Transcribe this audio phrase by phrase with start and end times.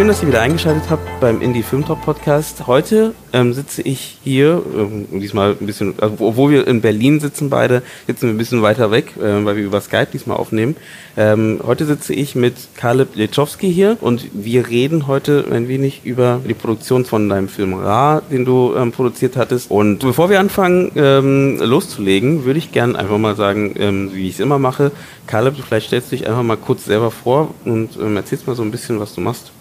[0.00, 2.66] Schön, dass ihr wieder eingeschaltet habt beim Indie Film Talk Podcast.
[2.66, 7.50] Heute ähm, sitze ich hier, ähm, diesmal ein bisschen, also, obwohl wir in Berlin sitzen
[7.50, 10.74] beide, sitzen wir ein bisschen weiter weg, äh, weil wir über Skype diesmal aufnehmen.
[11.18, 16.40] Ähm, heute sitze ich mit Kaleb Lechowski hier und wir reden heute ein wenig über
[16.48, 19.70] die Produktion von deinem Film Ra, den du ähm, produziert hattest.
[19.70, 24.36] Und bevor wir anfangen ähm, loszulegen, würde ich gerne einfach mal sagen, ähm, wie ich
[24.36, 24.92] es immer mache.
[25.26, 28.70] Kaleb, vielleicht stellst du dich einfach mal kurz selber vor und erzählst mal so ein
[28.70, 29.52] bisschen, was du machst.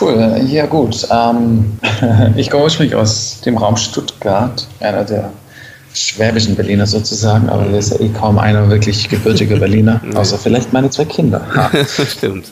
[0.00, 1.06] Cool, ja gut.
[1.10, 1.78] Ähm,
[2.36, 5.30] ich komme ursprünglich aus dem Raum Stuttgart, einer der
[5.94, 10.72] schwäbischen Berliner sozusagen, aber da ist ja eh kaum einer wirklich gebürtiger Berliner, außer vielleicht
[10.72, 11.42] meine zwei Kinder.
[12.08, 12.46] Stimmt.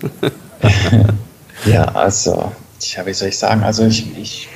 [1.66, 4.48] ja, also, ja, wie soll ich sagen, also ich, ich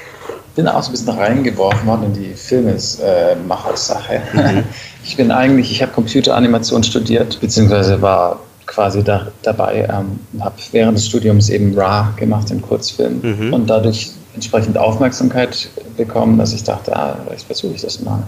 [0.59, 4.23] bin auch so ein bisschen reingeworfen worden in die Filmemacher-Sache.
[4.33, 4.65] Mhm.
[5.05, 10.97] Ich bin eigentlich, ich habe Computeranimation studiert, beziehungsweise war quasi da, dabei, ähm, habe während
[10.97, 13.53] des Studiums eben Ra gemacht, den Kurzfilm, mhm.
[13.53, 18.23] und dadurch entsprechend Aufmerksamkeit bekommen, dass ich dachte, ah, vielleicht versuche ich das mal.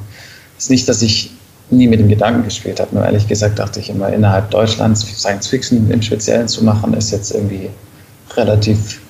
[0.59, 1.31] Es ist nicht, dass ich
[1.71, 5.47] nie mit dem Gedanken gespielt habe, nur ehrlich gesagt dachte ich immer, innerhalb Deutschlands Science
[5.47, 7.71] Fiction im Speziellen zu machen, ist jetzt irgendwie
[8.35, 9.01] relativ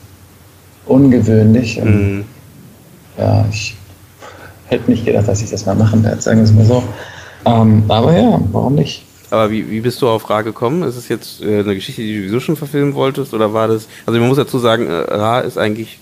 [0.84, 1.82] ungewöhnlich.
[1.82, 2.24] Mhm.
[3.16, 3.76] Ja, ich
[4.66, 6.82] hätte nicht gedacht, dass ich das mal machen werde, sagen wir es mal so.
[7.46, 9.04] Ähm, aber ja, warum nicht?
[9.30, 10.82] Aber wie, wie bist du auf Ra gekommen?
[10.82, 13.32] Ist es jetzt äh, eine Geschichte, die du sowieso schon verfilmen wolltest?
[13.32, 13.88] Oder war das.
[14.06, 15.98] Also, man muss dazu sagen, äh, Ra ist eigentlich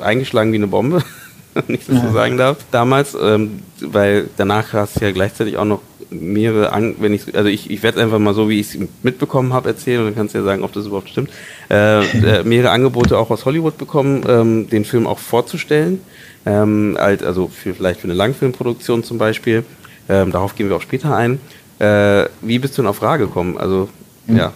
[0.00, 1.02] eingeschlagen wie eine Bombe,
[1.54, 2.06] wenn ich das ja.
[2.06, 2.58] so sagen darf.
[2.70, 5.80] Damals, ähm, weil danach hast du ja gleichzeitig auch noch
[6.10, 9.52] mehrere, An wenn ich, also ich, ich werde einfach mal so, wie ich es mitbekommen
[9.52, 11.30] habe, erzählen und dann kannst du ja sagen, ob das überhaupt stimmt.
[11.70, 16.00] Äh, äh, mehrere Angebote auch aus Hollywood bekommen, ähm, den Film auch vorzustellen.
[16.46, 19.64] Ähm, also für, vielleicht für eine Langfilmproduktion zum Beispiel.
[20.08, 21.40] Ähm, darauf gehen wir auch später ein.
[21.78, 23.56] Äh, wie bist du denn auf Frage gekommen?
[23.56, 23.88] Also,
[24.26, 24.36] mhm.
[24.36, 24.52] ja.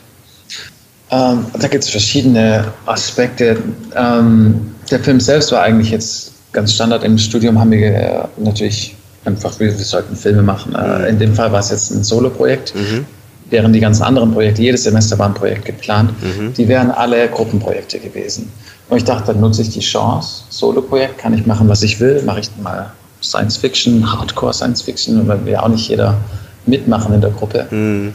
[1.10, 3.58] Ähm, da gibt es verschiedene Aspekte.
[3.94, 7.04] Ähm, der Film selbst war eigentlich jetzt ganz Standard.
[7.04, 10.74] Im Studium haben wir äh, natürlich einfach, wir, wir, sollten Filme machen.
[10.74, 11.04] Äh, mhm.
[11.04, 12.74] in dem Fall war es jetzt ein Solo-Projekt.
[12.74, 13.06] Mhm.
[13.50, 16.54] Während die ganzen anderen Projekte, jedes Semester war ein Projekt geplant, mhm.
[16.54, 18.50] die wären alle Gruppenprojekte gewesen.
[18.88, 20.44] Und ich dachte, dann nutze ich die Chance.
[20.48, 22.22] Solo-Projekt kann ich machen, was ich will.
[22.22, 22.90] Mache ich mal
[23.22, 26.16] Science Fiction, Hardcore Science Fiction, weil wir auch nicht jeder
[26.66, 27.66] mitmachen in der Gruppe.
[27.70, 28.14] Mhm.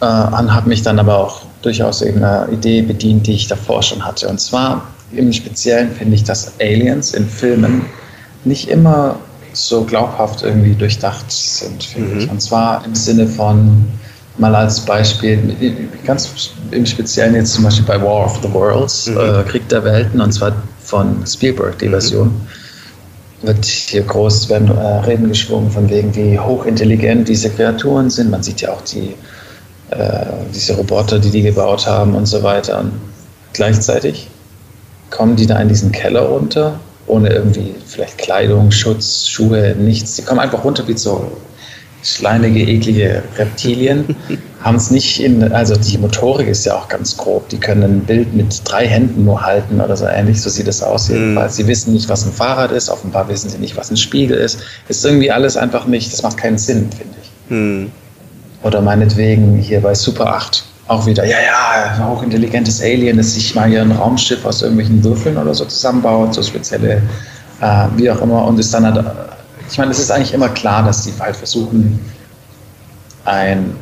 [0.00, 4.04] Äh, und habe mich dann aber auch durchaus irgendeiner Idee bedient, die ich davor schon
[4.04, 4.28] hatte.
[4.28, 7.86] Und zwar im Speziellen finde ich, dass Aliens in Filmen
[8.44, 9.16] nicht immer
[9.52, 12.20] so glaubhaft irgendwie durchdacht sind, finde mhm.
[12.20, 12.30] ich.
[12.30, 13.86] Und zwar im Sinne von,
[14.38, 15.38] mal als Beispiel,
[16.04, 19.18] ganz im Speziellen jetzt zum Beispiel bei War of the Worlds, mhm.
[19.18, 20.52] äh, Krieg der Welten, und zwar
[20.82, 21.92] von Spielberg, die mhm.
[21.92, 22.40] Version
[23.42, 28.30] wird hier groß werden äh, Reden geschwungen von wegen, wie hochintelligent diese Kreaturen sind.
[28.30, 29.14] Man sieht ja auch die,
[29.90, 32.80] äh, diese Roboter, die die gebaut haben und so weiter.
[32.80, 32.92] Und
[33.52, 34.28] gleichzeitig
[35.10, 40.16] kommen die da in diesen Keller runter, ohne irgendwie vielleicht Kleidung, Schutz, Schuhe, nichts.
[40.16, 41.30] Die kommen einfach runter wie so
[42.14, 44.16] schleimige, eklige Reptilien,
[44.62, 47.48] haben es nicht in, also die Motorik ist ja auch ganz grob.
[47.50, 50.82] Die können ein Bild mit drei Händen nur halten oder so ähnlich, so sieht es
[50.82, 51.54] aus jedenfalls.
[51.54, 51.56] Mm.
[51.56, 54.58] Sie wissen nicht, was ein Fahrrad ist, offenbar wissen sie nicht, was ein Spiegel ist.
[54.88, 57.50] Ist irgendwie alles einfach nicht, das macht keinen Sinn, finde ich.
[57.50, 57.92] Mm.
[58.62, 63.54] Oder meinetwegen hier bei Super 8 auch wieder, ja, ja, ein hochintelligentes Alien, das sich
[63.54, 67.02] mal hier ein Raumschiff aus irgendwelchen Würfeln oder so zusammenbaut, so spezielle,
[67.60, 69.04] äh, wie auch immer, und ist dann halt
[69.70, 72.00] ich meine, es ist eigentlich immer klar, dass sie halt versuchen,
[73.24, 73.76] ein,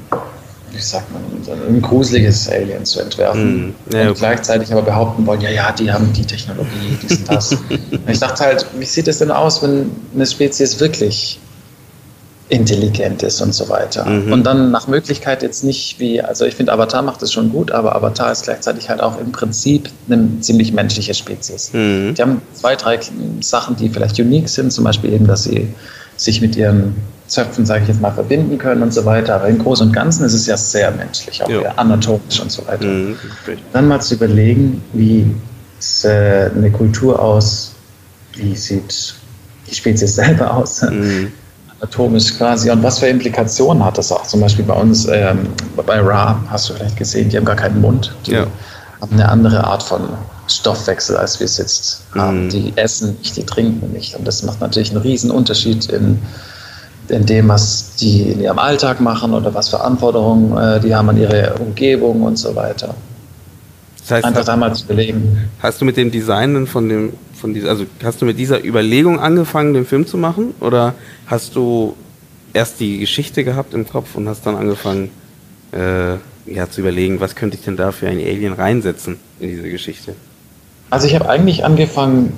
[0.73, 1.23] wie sagt man,
[1.69, 3.69] ein gruseliges Alien zu entwerfen.
[3.69, 7.31] Mm, ja, und gleichzeitig aber behaupten wollen, ja, ja, die haben die Technologie, dies und
[7.31, 7.57] das.
[8.07, 11.39] ich dachte halt, wie sieht es denn aus, wenn eine Spezies wirklich
[12.55, 14.07] intelligent ist und so weiter.
[14.07, 14.33] Mhm.
[14.33, 17.73] Und dann nach Möglichkeit jetzt nicht wie, also ich finde Avatar macht es schon gut,
[17.73, 21.73] aber Avatar ist gleichzeitig halt auch im Prinzip eine ziemlich menschliche Spezies.
[21.73, 22.15] Mhm.
[22.15, 23.01] Die haben zwei, drei
[23.41, 25.75] Sachen, die vielleicht unique sind, zum Beispiel eben, dass sie
[26.17, 26.95] sich mit ihren
[27.27, 29.35] Zöpfen, sage ich jetzt mal, verbinden können und so weiter.
[29.35, 31.73] Aber im Großen und Ganzen ist es ja sehr menschlich, auch ja.
[31.75, 32.87] anatomisch und so weiter.
[32.87, 33.17] Mhm.
[33.73, 35.27] Dann mal zu überlegen, wie
[35.81, 37.73] sieht eine Kultur aus,
[38.37, 39.15] wie sieht
[39.69, 40.83] die Spezies selber aus.
[40.83, 41.33] Mhm
[41.85, 42.71] atomisch quasi.
[42.71, 44.25] Und was für Implikationen hat das auch?
[44.25, 45.49] Zum Beispiel bei uns, ähm,
[45.87, 48.15] bei Ra, hast du vielleicht gesehen, die haben gar keinen Mund.
[48.27, 48.47] Die ja.
[49.01, 50.09] haben eine andere Art von
[50.49, 52.21] Stoffwechsel, als wir es jetzt mhm.
[52.21, 52.49] haben.
[52.49, 54.17] Die essen nicht, die trinken nicht.
[54.17, 56.21] Und das macht natürlich einen riesen Unterschied in,
[57.09, 61.09] in dem, was die in ihrem Alltag machen oder was für Anforderungen äh, die haben
[61.11, 62.95] an ihre Umgebung und so weiter.
[64.05, 65.49] Das heißt, Einfach damals überlegen.
[65.61, 69.19] Hast du mit dem Designen von dem, von dieser, also hast du mit dieser Überlegung
[69.19, 70.53] angefangen, den Film zu machen?
[70.61, 70.95] Oder
[71.27, 71.97] hast du
[72.53, 75.11] erst die Geschichte gehabt im Kopf und hast dann angefangen,
[75.73, 76.17] äh,
[76.47, 80.15] ja, zu überlegen, was könnte ich denn da für ein Alien reinsetzen in diese Geschichte?
[80.91, 82.35] Also ich habe eigentlich angefangen,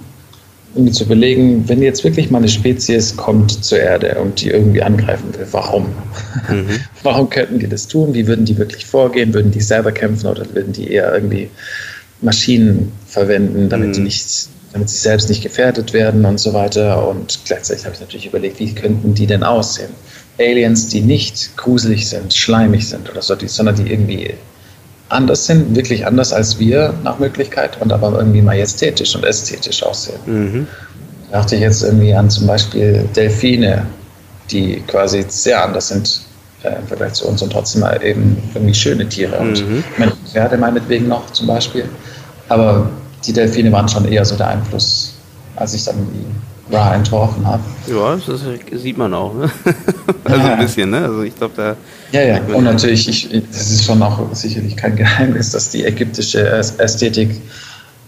[0.77, 4.83] irgendwie zu überlegen, wenn jetzt wirklich mal eine Spezies kommt zur Erde und die irgendwie
[4.83, 5.87] angreifen will, warum?
[6.49, 6.81] Mhm.
[7.03, 8.15] warum könnten die das tun?
[8.15, 9.33] Wie würden die wirklich vorgehen?
[9.33, 11.51] Würden die selber kämpfen oder würden die eher irgendwie
[12.21, 13.93] Maschinen verwenden, damit, mhm.
[13.95, 17.09] die nicht, damit sie selbst nicht gefährdet werden und so weiter?
[17.09, 19.91] Und gleichzeitig habe ich natürlich überlegt, wie könnten die denn aussehen?
[20.39, 24.35] Aliens, die nicht gruselig sind, schleimig sind oder so, sondern die irgendwie
[25.09, 30.19] anders sind, wirklich anders als wir nach Möglichkeit und aber irgendwie majestätisch und ästhetisch aussehen.
[30.27, 30.69] Mhm.
[31.31, 33.87] Da dachte ich jetzt irgendwie an zum Beispiel Delfine,
[34.51, 36.21] die quasi sehr anders sind
[36.63, 39.39] äh, im Vergleich zu uns und trotzdem eben irgendwie schöne Tiere.
[39.39, 39.85] Und mhm.
[39.99, 41.89] meine Pferde meinetwegen noch zum Beispiel.
[42.49, 42.89] Aber
[43.25, 45.15] die Delfine waren schon eher so der Einfluss,
[45.57, 46.27] als ich dann die
[46.71, 47.63] Ra entworfen habe.
[47.87, 48.41] Ja, das
[48.83, 49.35] sieht man auch.
[49.35, 49.51] Ne?
[50.25, 50.99] also ein bisschen, ne?
[50.99, 51.77] Also ich glaube, da.
[52.13, 52.41] Ja, ja.
[52.53, 57.41] Und natürlich, ich, das ist schon auch sicherlich kein Geheimnis, dass die ägyptische Ästhetik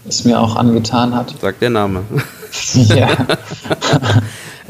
[0.07, 1.33] es mir auch angetan hat.
[1.41, 2.03] Sagt der Name.
[2.73, 3.09] ja.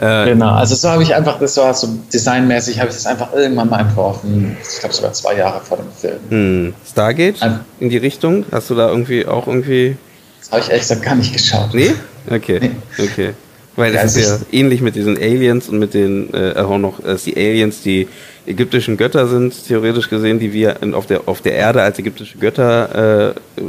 [0.01, 3.33] Äh, genau, also so habe ich einfach, das war so designmäßig, habe ich das einfach
[3.33, 4.56] irgendwann mal entworfen.
[4.62, 6.19] Ich glaube sogar zwei Jahre vor dem Film.
[6.30, 6.74] Hm.
[6.89, 8.45] Stargate Ein, in die Richtung?
[8.50, 9.97] Hast du da irgendwie auch irgendwie.
[10.39, 11.74] Das habe ich ehrlich gesagt gar nicht geschaut.
[11.74, 11.94] Nee?
[12.30, 12.59] Okay.
[12.62, 13.03] Nee.
[13.03, 13.33] Okay.
[13.79, 16.99] Weil das ja, ist ja ähnlich mit diesen Aliens und mit den äh, auch noch
[16.99, 18.09] äh, die Aliens, die
[18.45, 23.29] ägyptischen Götter sind, theoretisch gesehen, die wir auf der, auf der Erde als ägyptische Götter
[23.29, 23.61] äh,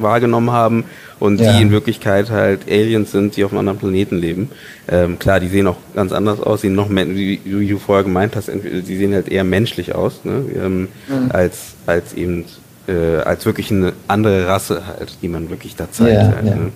[0.00, 0.84] wahrgenommen haben
[1.20, 1.52] und ja.
[1.52, 4.50] die in Wirklichkeit halt Aliens sind, die auf einem anderen Planeten leben.
[4.88, 8.34] Ähm, klar, die sehen auch ganz anders aus, sehen noch, wie, wie du vorher gemeint
[8.34, 10.44] hast, die sehen halt eher menschlich aus, ne?
[10.56, 11.30] ähm, mhm.
[11.30, 12.44] als, als eben
[12.88, 16.12] äh, als wirklich eine andere Rasse halt, die man wirklich da zeigt.
[16.12, 16.72] Ja, halt, ne?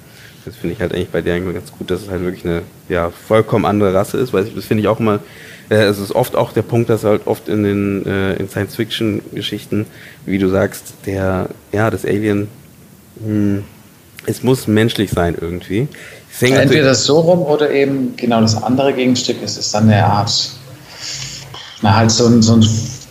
[0.48, 3.10] Das finde ich halt eigentlich bei der ganz gut, dass es halt wirklich eine ja,
[3.10, 5.20] vollkommen andere Rasse ist, weil das finde ich auch immer,
[5.70, 9.86] äh, es ist oft auch der Punkt, dass halt oft in den äh, in Science-Fiction-Geschichten,
[10.24, 12.48] wie du sagst, der, ja, das Alien,
[13.20, 13.64] mh, hm,
[14.26, 15.88] es muss menschlich sein irgendwie.
[16.40, 20.50] Entweder so rum oder eben genau das andere Gegenstück ist, ist dann eine Art,
[21.82, 22.68] na halt so ein, so ein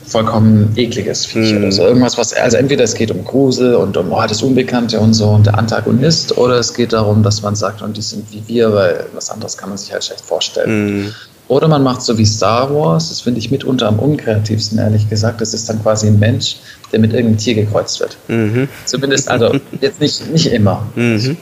[0.07, 1.57] vollkommen ekliges Viech mm.
[1.57, 1.83] oder so.
[1.83, 5.30] Irgendwas, was, also entweder es geht um Grusel und um oh, das Unbekannte und so
[5.30, 8.74] und der Antagonist, oder es geht darum, dass man sagt, und die sind wie wir,
[8.74, 11.06] weil was anderes kann man sich halt schlecht vorstellen.
[11.07, 11.13] Mm.
[11.50, 15.39] Oder man macht so wie Star Wars, das finde ich mitunter am unkreativsten, ehrlich gesagt.
[15.39, 16.57] Das ist dann quasi ein Mensch,
[16.92, 18.18] der mit irgendeinem Tier gekreuzt wird.
[18.27, 18.68] Mhm.
[18.86, 20.86] Zumindest, also jetzt nicht, nicht immer.
[20.95, 21.38] Mhm.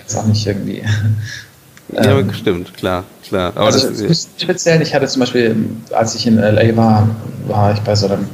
[0.00, 0.82] Jetzt auch nicht irgendwie.
[1.92, 3.52] Ja, ähm, stimmt, klar, klar.
[3.54, 5.56] Aber also das ist speziell, ich hatte zum Beispiel,
[5.92, 7.08] als ich in LA war,
[7.46, 8.28] war ich bei so einem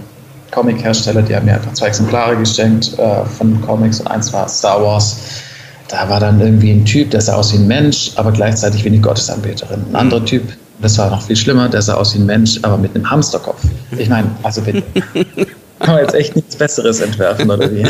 [0.50, 4.82] Comic-Hersteller, die haben mir einfach zwei Exemplare geschenkt äh, von Comics und eins war Star
[4.82, 5.18] Wars.
[5.88, 8.88] Da war dann irgendwie ein Typ, der sah aus wie ein Mensch, aber gleichzeitig wie
[8.88, 9.84] eine Gottesanbeterin.
[9.90, 10.42] Ein anderer Typ,
[10.80, 13.62] das war noch viel schlimmer, der sah aus wie ein Mensch, aber mit einem Hamsterkopf.
[13.96, 14.82] Ich meine, also bitte.
[15.78, 17.86] Kann man jetzt echt nichts Besseres entwerfen, oder wie?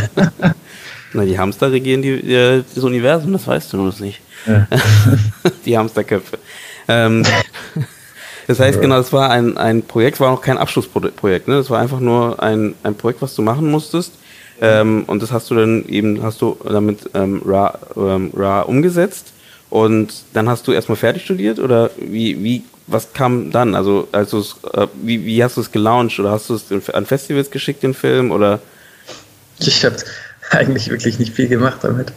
[1.13, 4.21] Na, die Hamster regieren die, das Universum, das weißt du nur nicht.
[4.47, 4.67] Ja.
[5.65, 6.39] die Hamsterköpfe.
[6.89, 7.25] Ähm,
[8.47, 11.57] das heißt, genau, es war ein, ein Projekt, war auch kein Abschlussprojekt, ne?
[11.57, 14.13] Das war einfach nur ein, ein Projekt, was du machen musstest.
[14.61, 19.33] Ähm, und das hast du dann eben, hast du damit ähm, Ra, ähm, Ra umgesetzt.
[19.69, 23.75] Und dann hast du erstmal fertig studiert oder wie, wie, was kam dann?
[23.75, 24.41] Also, also
[24.73, 27.95] äh, wie, wie hast du es gelauncht oder hast du es an Festivals geschickt, den
[27.95, 28.61] Film oder?
[29.59, 29.97] Ich habe
[30.51, 32.13] eigentlich wirklich nicht viel gemacht damit.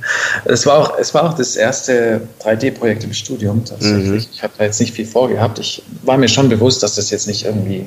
[0.46, 4.28] Es war auch, es war auch das erste 3D-Projekt im Studium tatsächlich.
[4.28, 4.28] Mhm.
[4.34, 5.60] Ich habe da jetzt nicht viel vorgehabt.
[5.60, 7.86] Ich war mir schon bewusst, dass das jetzt nicht irgendwie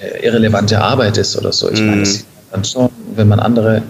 [0.00, 1.70] äh, irrelevante Arbeit ist oder so.
[1.70, 1.86] Ich mhm.
[1.86, 3.82] meine, das sieht man dann schon, wenn man andere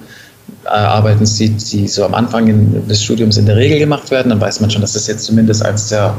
[0.65, 4.29] äh, Arbeiten sieht, die so am Anfang in, des Studiums in der Regel gemacht werden,
[4.29, 6.15] dann weiß man schon, dass das jetzt zumindest eines der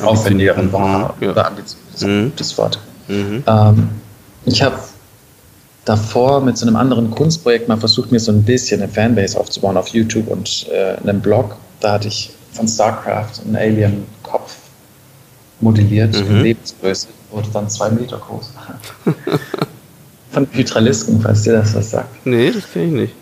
[0.00, 1.14] aufwendigeren war.
[1.20, 1.30] Ja.
[1.30, 2.58] Oder ambitioniert, das ist ein mhm.
[2.58, 2.78] Wort.
[3.08, 3.44] Mhm.
[3.46, 3.88] Ähm,
[4.46, 4.76] ich habe
[5.88, 9.76] davor mit so einem anderen Kunstprojekt mal versucht, mir so ein bisschen eine Fanbase aufzubauen
[9.76, 11.56] auf YouTube und äh, einem Blog.
[11.80, 14.56] Da hatte ich von StarCraft einen Alien-Kopf
[15.60, 16.30] modelliert mhm.
[16.30, 18.52] in Lebensgröße, wurde dann zwei Meter groß.
[20.32, 22.26] von Hydralisken, falls dir das was sagt.
[22.26, 23.14] Nee, das kenne ich nicht.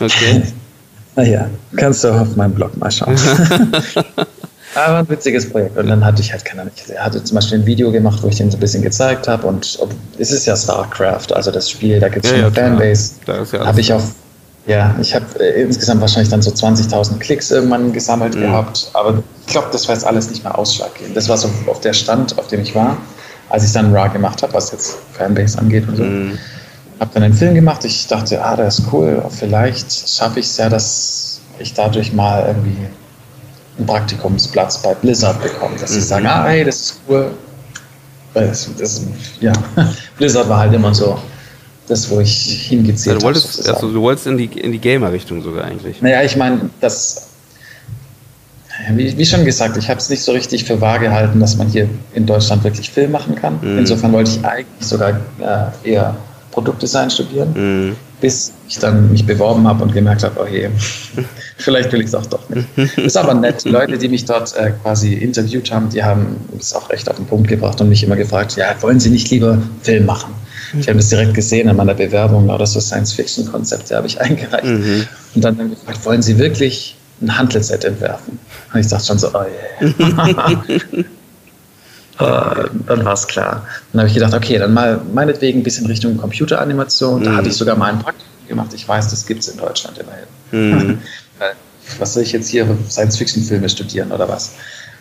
[0.00, 0.42] Okay.
[1.16, 3.16] naja, kannst du auf meinem Blog mal schauen.
[4.74, 5.76] Aber ein witziges Projekt.
[5.76, 6.74] Und dann hatte ich halt keine Ahnung.
[6.76, 9.46] Ich hatte zum Beispiel ein Video gemacht, wo ich den so ein bisschen gezeigt habe.
[9.46, 12.56] Und ob, es ist ja StarCraft, also das Spiel, da gibt es ja, schon eine
[12.56, 13.12] ja, Fanbase.
[13.26, 14.02] Ja habe ich auf
[14.66, 18.42] Ja, ich habe äh, insgesamt wahrscheinlich dann so 20.000 Klicks irgendwann gesammelt mhm.
[18.42, 21.16] gehabt, aber ich glaube, das war jetzt alles nicht mehr ausschlaggebend.
[21.16, 22.96] Das war so auf der Stand, auf dem ich war,
[23.50, 26.02] als ich dann Raw gemacht habe, was jetzt Fanbase angeht und so.
[26.02, 26.38] Mhm.
[26.98, 27.84] Habe dann einen Film gemacht.
[27.84, 29.22] Ich dachte, ah, der ist cool.
[29.28, 32.76] Vielleicht schaffe ich es ja, dass ich dadurch mal irgendwie
[33.78, 35.98] einen Praktikumsplatz bei Blizzard bekomme, dass mhm.
[35.98, 37.30] ich sage, ah, hey, das ist cool.
[38.34, 39.02] Das, das,
[39.40, 39.52] ja,
[40.16, 41.18] Blizzard war halt immer so
[41.86, 43.74] das, wo ich hingezählt also, du habe.
[43.74, 46.00] Also du wolltest in die, in die Gamer-Richtung sogar eigentlich.
[46.02, 47.28] Naja, ich meine, das,
[48.90, 51.68] wie, wie, schon gesagt, ich habe es nicht so richtig für wahr gehalten, dass man
[51.68, 53.58] hier in Deutschland wirklich Film machen kann.
[53.60, 53.78] Mhm.
[53.78, 56.16] Insofern wollte ich eigentlich sogar äh, eher
[56.50, 57.96] Produktdesign studieren, mhm.
[58.20, 60.70] bis ich dann mich beworben habe und gemerkt habe, oh je,
[61.56, 62.66] vielleicht will ich es auch doch nicht.
[62.76, 63.64] Das ist aber nett.
[63.64, 67.16] Die Leute, die mich dort äh, quasi interviewt haben, die haben es auch recht auf
[67.16, 70.34] den Punkt gebracht und mich immer gefragt, ja, wollen Sie nicht lieber Film machen?
[70.78, 74.64] Ich habe das direkt gesehen in meiner Bewerbung oder so Science-Fiction-Konzepte habe ich eingereicht.
[74.64, 75.06] Mhm.
[75.34, 78.38] Und dann gefragt, wollen Sie wirklich ein Handlet-Set entwerfen?
[78.72, 79.44] Und ich dachte schon so, oh
[79.80, 80.62] yeah.
[82.20, 83.66] uh, dann war es klar.
[83.92, 87.22] Dann habe ich gedacht, okay, dann mal meinetwegen ein bisschen Richtung Computeranimation.
[87.22, 87.36] Da mhm.
[87.36, 88.72] hatte ich sogar mal ein Praktikum gemacht.
[88.74, 90.88] Ich weiß, das gibt es in Deutschland immerhin.
[90.88, 90.98] Mhm.
[91.98, 94.52] Was soll ich jetzt hier Science-Fiction-Filme studieren oder was?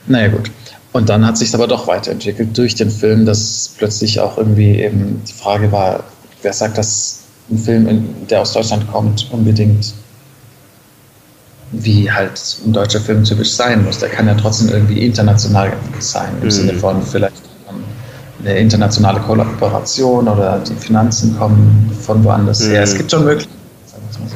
[0.08, 0.52] Naja, gut.
[0.92, 5.24] Und dann hat sich aber doch weiterentwickelt durch den Film, dass plötzlich auch irgendwie eben
[5.28, 6.04] die Frage war,
[6.42, 9.94] wer sagt, dass ein Film, der aus Deutschland kommt, unbedingt
[11.72, 13.98] wie halt ein deutscher Film typisch sein muss.
[13.98, 16.52] Der kann ja trotzdem irgendwie international sein, im mhm.
[16.52, 17.42] Sinne von vielleicht
[18.40, 22.72] eine internationale Kollaboration oder die Finanzen kommen von woanders mhm.
[22.72, 22.84] her.
[22.84, 24.36] Es gibt schon Möglichkeiten, sagen wir es mal so.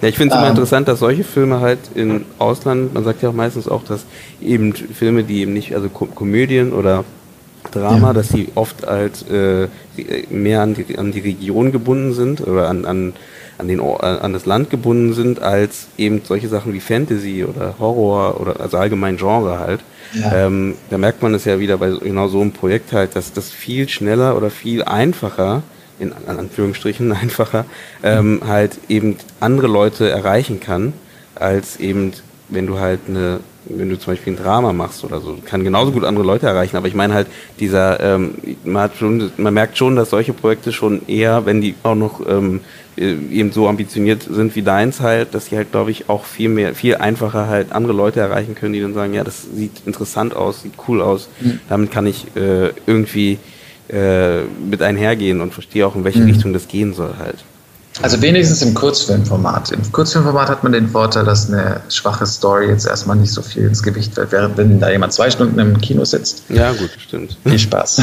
[0.00, 3.22] Ja, ich finde es immer ähm, interessant, dass solche Filme halt im Ausland, man sagt
[3.22, 4.04] ja auch meistens auch, dass
[4.40, 7.04] eben Filme, die eben nicht, also Ko Komödien oder
[7.72, 8.12] Drama, ja.
[8.12, 9.68] dass die oft als äh,
[10.30, 13.12] mehr an die, an die Region gebunden sind oder an, an,
[13.58, 18.40] an, den, an das Land gebunden sind, als eben solche Sachen wie Fantasy oder Horror
[18.40, 19.80] oder also allgemein Genre halt.
[20.14, 20.46] Ja.
[20.46, 23.50] Ähm, da merkt man es ja wieder bei genau so einem Projekt halt, dass das
[23.50, 25.62] viel schneller oder viel einfacher
[25.98, 27.64] in Anführungsstrichen einfacher,
[28.02, 30.92] ähm, halt eben andere Leute erreichen kann,
[31.34, 32.12] als eben,
[32.48, 35.92] wenn du halt eine, wenn du zum Beispiel ein Drama machst oder so, kann genauso
[35.92, 37.26] gut andere Leute erreichen, aber ich meine halt,
[37.60, 41.74] dieser, ähm, man hat schon, man merkt schon, dass solche Projekte schon eher, wenn die
[41.82, 42.60] auch noch ähm,
[42.96, 46.48] äh, eben so ambitioniert sind wie deins halt, dass die halt, glaube ich, auch viel
[46.48, 50.34] mehr, viel einfacher halt andere Leute erreichen können, die dann sagen, ja, das sieht interessant
[50.34, 51.60] aus, sieht cool aus, mhm.
[51.68, 53.38] damit kann ich äh, irgendwie
[53.88, 56.26] äh, mit einhergehen und verstehe auch, in welche mhm.
[56.26, 57.38] Richtung das gehen soll halt.
[58.00, 59.72] Also wenigstens im Kurzfilmformat.
[59.72, 63.64] Im Kurzfilmformat hat man den Vorteil, dass eine schwache Story jetzt erstmal nicht so viel
[63.64, 66.44] ins Gewicht fällt, während wenn da jemand zwei Stunden im Kino sitzt.
[66.48, 67.36] Ja, gut, stimmt.
[67.44, 68.00] Viel Spaß.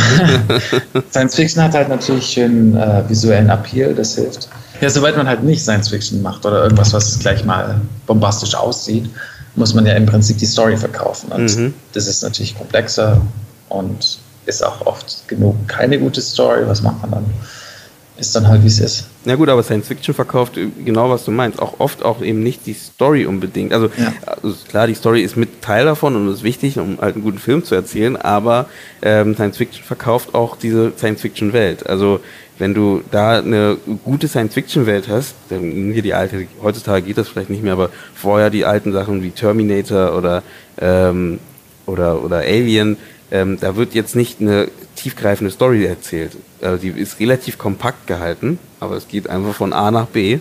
[1.11, 4.49] Science Fiction hat halt natürlich schön äh, visuellen Appeal, das hilft.
[4.81, 9.09] Ja, soweit man halt nicht Science Fiction macht oder irgendwas, was gleich mal bombastisch aussieht,
[9.55, 11.31] muss man ja im Prinzip die Story verkaufen.
[11.31, 11.73] Und mhm.
[11.93, 13.21] das ist natürlich komplexer
[13.69, 16.63] und ist auch oft genug keine gute Story.
[16.67, 17.25] Was macht man dann?
[18.17, 19.07] Ist dann halt, wie es ist.
[19.25, 20.53] Na gut, aber Science Fiction verkauft
[20.85, 21.59] genau, was du meinst.
[21.59, 23.73] Auch oft auch eben nicht die Story unbedingt.
[23.73, 24.13] Also, ja.
[24.25, 27.39] also klar, die Story ist mit Teil davon und ist wichtig, um halt einen guten
[27.39, 28.67] Film zu erzählen, aber
[29.01, 31.87] ähm, Science Fiction verkauft auch diese Science Fiction Welt.
[31.87, 32.21] Also
[32.57, 37.49] wenn du da eine gute Science-Fiction-Welt hast, dann hier die alte, heutzutage geht das vielleicht
[37.49, 40.41] nicht mehr, aber vorher die alten Sachen wie Terminator oder,
[40.79, 41.39] ähm,
[41.85, 42.97] oder, oder Alien,
[43.31, 46.31] ähm, da wird jetzt nicht eine tiefgreifende Story erzählt.
[46.61, 50.39] Also die ist relativ kompakt gehalten, aber es geht einfach von A nach B.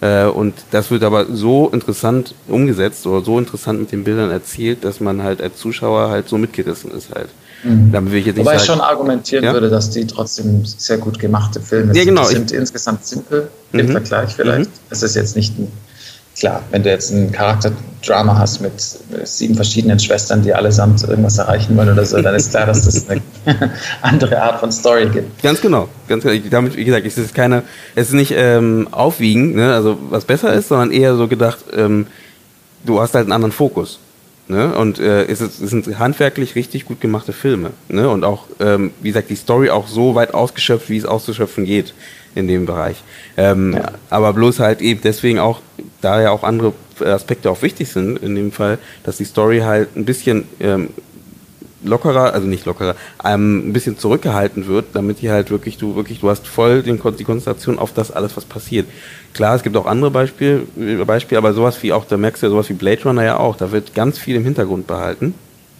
[0.00, 4.84] Äh, und das wird aber so interessant umgesetzt oder so interessant mit den Bildern erzählt,
[4.84, 7.30] dass man halt als Zuschauer halt so mitgerissen ist halt.
[7.64, 7.90] Mhm.
[7.92, 9.52] Damit will ich jetzt nicht Wobei sagen, ich schon argumentieren ja?
[9.54, 12.24] würde, dass die trotzdem sehr gut gemachte Filme ja, genau.
[12.24, 12.50] sind.
[12.50, 13.92] Die sind insgesamt simpel im mhm.
[13.92, 14.70] Vergleich vielleicht.
[14.70, 14.76] Mhm.
[14.90, 15.72] Es ist jetzt nicht ein
[16.38, 18.72] klar, wenn du jetzt ein Charakterdrama hast mit
[19.24, 23.08] sieben verschiedenen Schwestern, die allesamt irgendwas erreichen wollen oder so, dann ist klar, dass das
[23.08, 23.22] eine
[24.02, 25.42] andere Art von Story gibt.
[25.42, 25.88] Ganz genau.
[26.08, 26.38] Ganz genau.
[26.50, 27.62] Damit, wie gesagt, es ist keine,
[27.94, 29.72] es ist nicht ähm, aufwiegend, ne?
[29.74, 32.06] also was besser ist, sondern eher so gedacht, ähm,
[32.84, 33.98] du hast halt einen anderen Fokus.
[34.48, 34.74] Ne?
[34.76, 37.70] Und äh, es, ist, es sind handwerklich richtig gut gemachte Filme.
[37.88, 38.08] Ne?
[38.08, 41.94] Und auch, ähm, wie gesagt, die Story auch so weit ausgeschöpft, wie es auszuschöpfen geht
[42.36, 43.02] in dem Bereich.
[43.36, 43.92] Ähm, ja.
[44.10, 45.60] Aber bloß halt eben deswegen auch,
[46.00, 49.96] da ja auch andere Aspekte auch wichtig sind, in dem Fall, dass die Story halt
[49.96, 50.90] ein bisschen ähm,
[51.82, 56.20] lockerer, also nicht lockerer, ähm, ein bisschen zurückgehalten wird, damit die halt wirklich, du wirklich,
[56.20, 58.86] du hast voll den, die Konzentration auf das alles, was passiert.
[59.32, 60.66] Klar, es gibt auch andere Beispiele,
[61.06, 63.56] Beispiele, aber sowas wie auch, da merkst du ja sowas wie Blade Runner ja auch,
[63.56, 65.34] da wird ganz viel im Hintergrund behalten.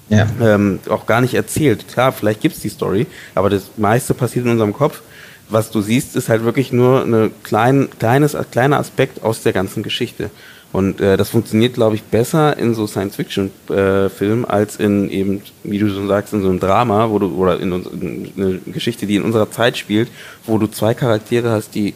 [0.09, 0.27] Ja.
[0.41, 1.89] Ähm, auch gar nicht erzählt.
[1.89, 5.03] Klar, vielleicht gibt's die Story, aber das meiste passiert in unserem Kopf
[5.49, 9.83] was du siehst, ist halt wirklich nur ein klein, kleines, kleiner Aspekt aus der ganzen
[9.83, 10.31] Geschichte.
[10.73, 15.79] Und äh, das funktioniert, glaube ich, besser in so Science-Fiction-Filmen äh, als in eben, wie
[15.79, 19.17] du schon sagst, in so einem Drama, wo du, oder in, in eine Geschichte, die
[19.17, 20.09] in unserer Zeit spielt,
[20.45, 21.95] wo du zwei Charaktere hast, die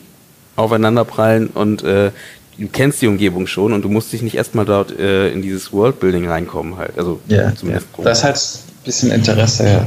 [0.57, 2.11] aufeinanderprallen und äh,
[2.59, 5.73] du kennst die Umgebung schon und du musst dich nicht erstmal dort äh, in dieses
[5.73, 6.99] Worldbuilding reinkommen halt.
[6.99, 8.05] Also ja, zumindest ja.
[8.05, 9.87] Das ein bisschen Interesse,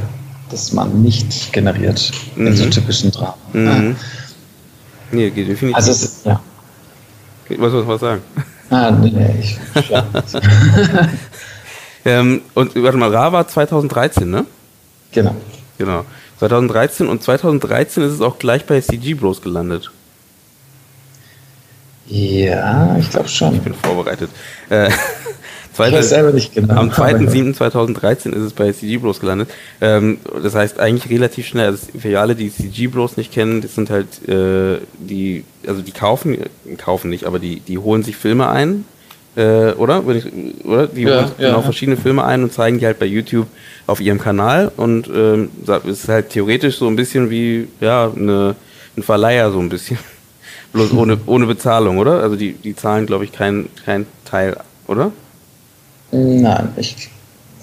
[0.54, 2.46] das man nicht generiert mhm.
[2.46, 3.34] in so typischen Dramen.
[3.52, 3.66] Mhm.
[3.66, 3.94] Ja.
[5.10, 5.76] Nee, geht definitiv.
[5.76, 6.40] Also es ja.
[7.58, 8.22] Was soll ich was sagen?
[8.70, 9.58] Ah, nee, ich.
[9.90, 10.06] Ja.
[12.04, 14.46] ähm, und warte mal, Ra war 2013, ne?
[15.12, 15.34] Genau.
[15.76, 16.04] Genau.
[16.38, 19.90] 2013 und 2013 ist es auch gleich bei CG Bros gelandet.
[22.06, 23.56] Ja, ich glaube schon.
[23.56, 24.30] Ich bin vorbereitet.
[24.70, 24.90] Äh,
[25.74, 26.74] zweite, ich weiß selber nicht genau.
[26.74, 29.50] Am 2.7.2013 ist es bei CG Bros gelandet.
[29.80, 31.66] Ähm, das heißt eigentlich relativ schnell.
[31.66, 35.92] Also für alle, die CG Bros nicht kennen, das sind halt äh, die, also die
[35.92, 36.38] kaufen,
[36.78, 38.84] kaufen nicht, aber die, die holen sich Filme ein.
[39.36, 40.02] Äh, oder?
[40.10, 40.26] Ich,
[40.64, 40.86] oder?
[40.86, 41.62] Die ja, holen ja, genau ja.
[41.62, 43.48] verschiedene Filme ein und zeigen die halt bei YouTube
[43.86, 44.70] auf ihrem Kanal.
[44.76, 48.54] Und ähm, es ist halt theoretisch so ein bisschen wie ja, eine,
[48.96, 49.98] ein Verleiher so ein bisschen.
[50.72, 52.20] Bloß ohne, ohne Bezahlung, oder?
[52.20, 54.56] Also die, die zahlen, glaube ich, keinen kein Teil,
[54.88, 55.12] oder?
[56.10, 57.10] Nein, ich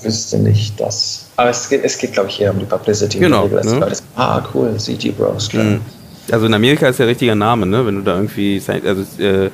[0.01, 1.27] wüsste nicht das.
[1.37, 3.19] Aber es geht, es geht glaube ich, eher um die Publicity.
[3.19, 3.47] Genau.
[3.47, 3.91] Ne?
[4.15, 5.63] ah, cool, CG Bros, klar.
[5.63, 5.81] Mhm.
[6.31, 7.85] Also in Amerika ist der richtige Name, ne?
[7.85, 9.49] Wenn du da irgendwie, also äh,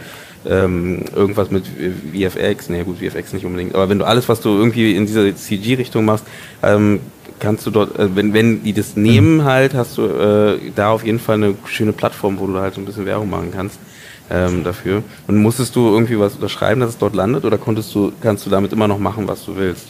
[0.46, 4.50] ähm, irgendwas mit VFX, ne gut, VFX nicht unbedingt, aber wenn du alles, was du
[4.50, 6.26] irgendwie in dieser CG-Richtung machst,
[6.62, 7.00] ähm,
[7.40, 11.06] kannst du dort, äh, wenn, wenn die das nehmen halt, hast du äh, da auf
[11.06, 13.80] jeden Fall eine schöne Plattform, wo du halt so ein bisschen Werbung machen kannst
[14.30, 15.04] ähm, dafür.
[15.28, 18.50] Und musstest du irgendwie was unterschreiben, dass es dort landet oder konntest du, kannst du
[18.50, 19.86] damit immer noch machen, was du willst?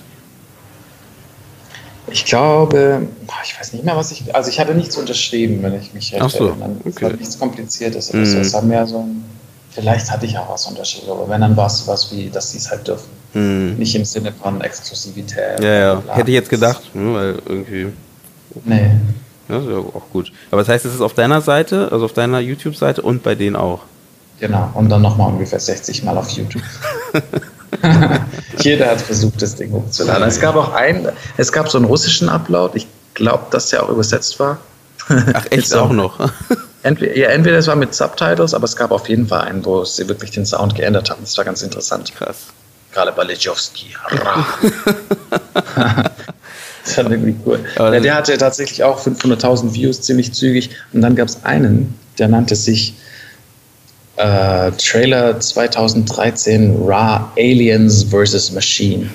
[2.10, 3.08] Ich glaube,
[3.44, 6.22] ich weiß nicht mehr, was ich, also ich hatte nichts unterschrieben, wenn ich mich recht
[6.22, 6.72] Ach so, erinnere.
[6.86, 8.18] Es war nichts Kompliziertes so.
[8.18, 9.26] Es war mehr so ein,
[9.72, 12.60] vielleicht hatte ich auch was unterschrieben, aber wenn, dann war es sowas wie, dass sie
[12.60, 13.10] es halt dürfen.
[13.34, 13.76] Hm.
[13.76, 15.60] Nicht im Sinne von Exklusivität.
[15.60, 16.04] Ja, ja.
[16.08, 17.88] Hätte ich jetzt gedacht, ne, weil irgendwie.
[18.64, 18.92] Nee.
[19.50, 20.32] Ja, ist ja auch gut.
[20.50, 23.56] Aber das heißt, es ist auf deiner Seite, also auf deiner YouTube-Seite und bei denen
[23.58, 23.82] auch.
[24.40, 26.64] Genau, und dann nochmal ungefähr 60 Mal auf YouTube.
[28.60, 30.28] Jeder hat versucht, das Ding hochzuladen.
[30.28, 33.90] Es gab auch einen, es gab so einen russischen Upload, ich glaube, dass der auch
[33.90, 34.60] übersetzt war.
[35.10, 36.20] Ach, echt auch noch?
[36.84, 39.84] entweder, ja, entweder es war mit Subtitles, aber es gab auf jeden Fall einen, wo
[39.86, 41.22] sie wirklich den Sound geändert haben.
[41.22, 42.14] Das war ganz interessant.
[42.16, 42.38] Krass
[42.98, 43.96] gerade bei Lechowski.
[46.84, 47.60] das war irgendwie cool.
[47.78, 50.72] Ja, der hatte tatsächlich auch 500.000 Views ziemlich zügig.
[50.94, 52.96] Und dann gab es einen, der nannte sich
[54.18, 58.52] äh, Trailer 2013 Raw Aliens vs.
[58.52, 59.10] Machine.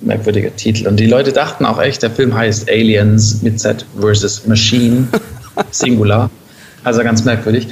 [0.00, 0.86] Merkwürdiger Titel.
[0.88, 4.46] Und die Leute dachten auch echt, der Film heißt Aliens mit Z vs.
[4.46, 5.08] Machine,
[5.70, 6.30] Singular.
[6.84, 7.68] Also ganz merkwürdig.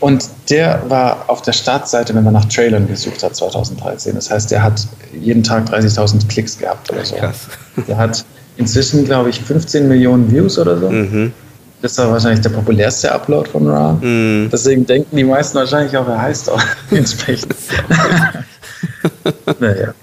[0.00, 4.14] Und der war auf der Startseite, wenn man nach Trailern gesucht hat, 2013.
[4.14, 4.86] Das heißt, der hat
[5.20, 7.16] jeden Tag 30.000 Klicks gehabt oder so.
[7.16, 7.48] Krass.
[7.88, 8.24] Der hat
[8.56, 10.90] inzwischen, glaube ich, 15 Millionen Views oder so.
[10.90, 11.32] Mhm.
[11.80, 13.92] Das war wahrscheinlich der populärste Upload von Ra.
[13.92, 14.48] Mhm.
[14.52, 17.54] Deswegen denken die meisten wahrscheinlich auch, er heißt auch entsprechend.
[19.60, 19.94] naja.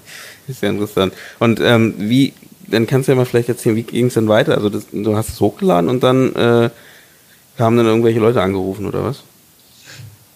[0.48, 1.12] Ist ja interessant.
[1.38, 2.32] Und ähm, wie,
[2.68, 4.54] dann kannst du ja mal vielleicht erzählen, wie ging es denn weiter?
[4.56, 6.70] Also das, du hast es hochgeladen und dann äh,
[7.58, 9.22] haben dann irgendwelche Leute angerufen oder was?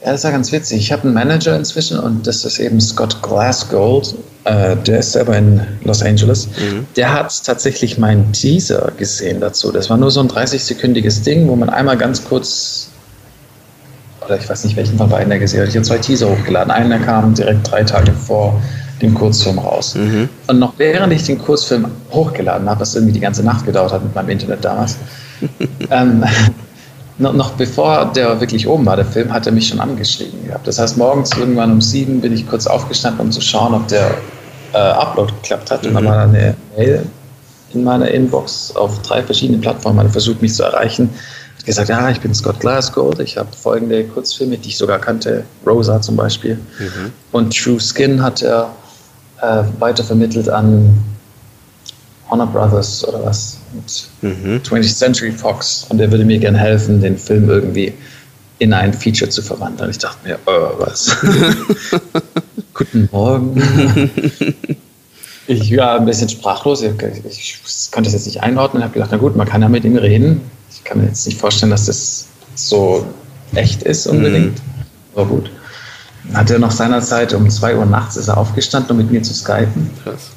[0.05, 0.79] Ja, das war ganz witzig.
[0.79, 4.15] Ich habe einen Manager inzwischen und das ist eben Scott Glassgold.
[4.45, 6.47] Äh, der ist selber in Los Angeles.
[6.47, 6.87] Mhm.
[6.97, 9.71] Der hat tatsächlich meinen Teaser gesehen dazu.
[9.71, 12.89] Das war nur so ein 30-sekündiges Ding, wo man einmal ganz kurz,
[14.25, 15.69] oder ich weiß nicht, welchen von beiden er gesehen hat.
[15.69, 16.71] Ich habe zwei Teaser hochgeladen.
[16.71, 18.59] Einer kam direkt drei Tage vor
[19.03, 19.95] dem Kurzfilm raus.
[19.97, 20.31] Mhm.
[20.47, 24.03] Und noch während ich den Kurzfilm hochgeladen habe, was irgendwie die ganze Nacht gedauert hat
[24.03, 24.97] mit meinem Internet damals,
[25.91, 26.25] ähm,
[27.21, 30.67] noch, noch bevor der wirklich oben war, der Film, hat er mich schon angeschrieben gehabt.
[30.67, 34.11] Das heißt, morgens irgendwann um sieben bin ich kurz aufgestanden, um zu schauen, ob der
[34.73, 35.83] äh, Upload geklappt hat.
[35.83, 35.89] Mhm.
[35.89, 37.07] Und dann war eine Mail
[37.73, 40.07] in meiner Inbox auf drei verschiedenen Plattformen.
[40.07, 41.11] Er versucht mich zu erreichen.
[41.59, 43.19] Hat gesagt, ja, ich bin Scott Glasgow.
[43.21, 45.45] Ich habe folgende Kurzfilme, die ich sogar kannte.
[45.67, 46.55] Rosa zum Beispiel.
[46.55, 47.13] Mhm.
[47.33, 48.71] Und True Skin hat er
[49.43, 50.99] äh, weitervermittelt an
[52.31, 54.57] Warner Brothers oder was mit mhm.
[54.59, 57.93] 20th Century Fox und er würde mir gerne helfen, den Film irgendwie
[58.59, 59.91] in ein Feature zu verwandeln.
[59.91, 61.17] Ich dachte mir, oh, was?
[62.75, 63.57] Guten Morgen.
[65.47, 66.83] ich war ein bisschen sprachlos.
[66.83, 68.83] Ich, konnte es jetzt nicht einordnen.
[68.83, 70.43] Ich habe gedacht, na gut, man kann ja mit ihm reden.
[70.71, 73.07] Ich kann mir jetzt nicht vorstellen, dass das so
[73.55, 74.55] echt ist unbedingt.
[74.55, 74.85] Mhm.
[75.15, 75.51] Aber gut.
[76.25, 79.11] Dann hat er nach seiner Zeit um 2 Uhr nachts ist er aufgestanden, um mit
[79.11, 79.91] mir zu skypen.
[80.05, 80.31] Krass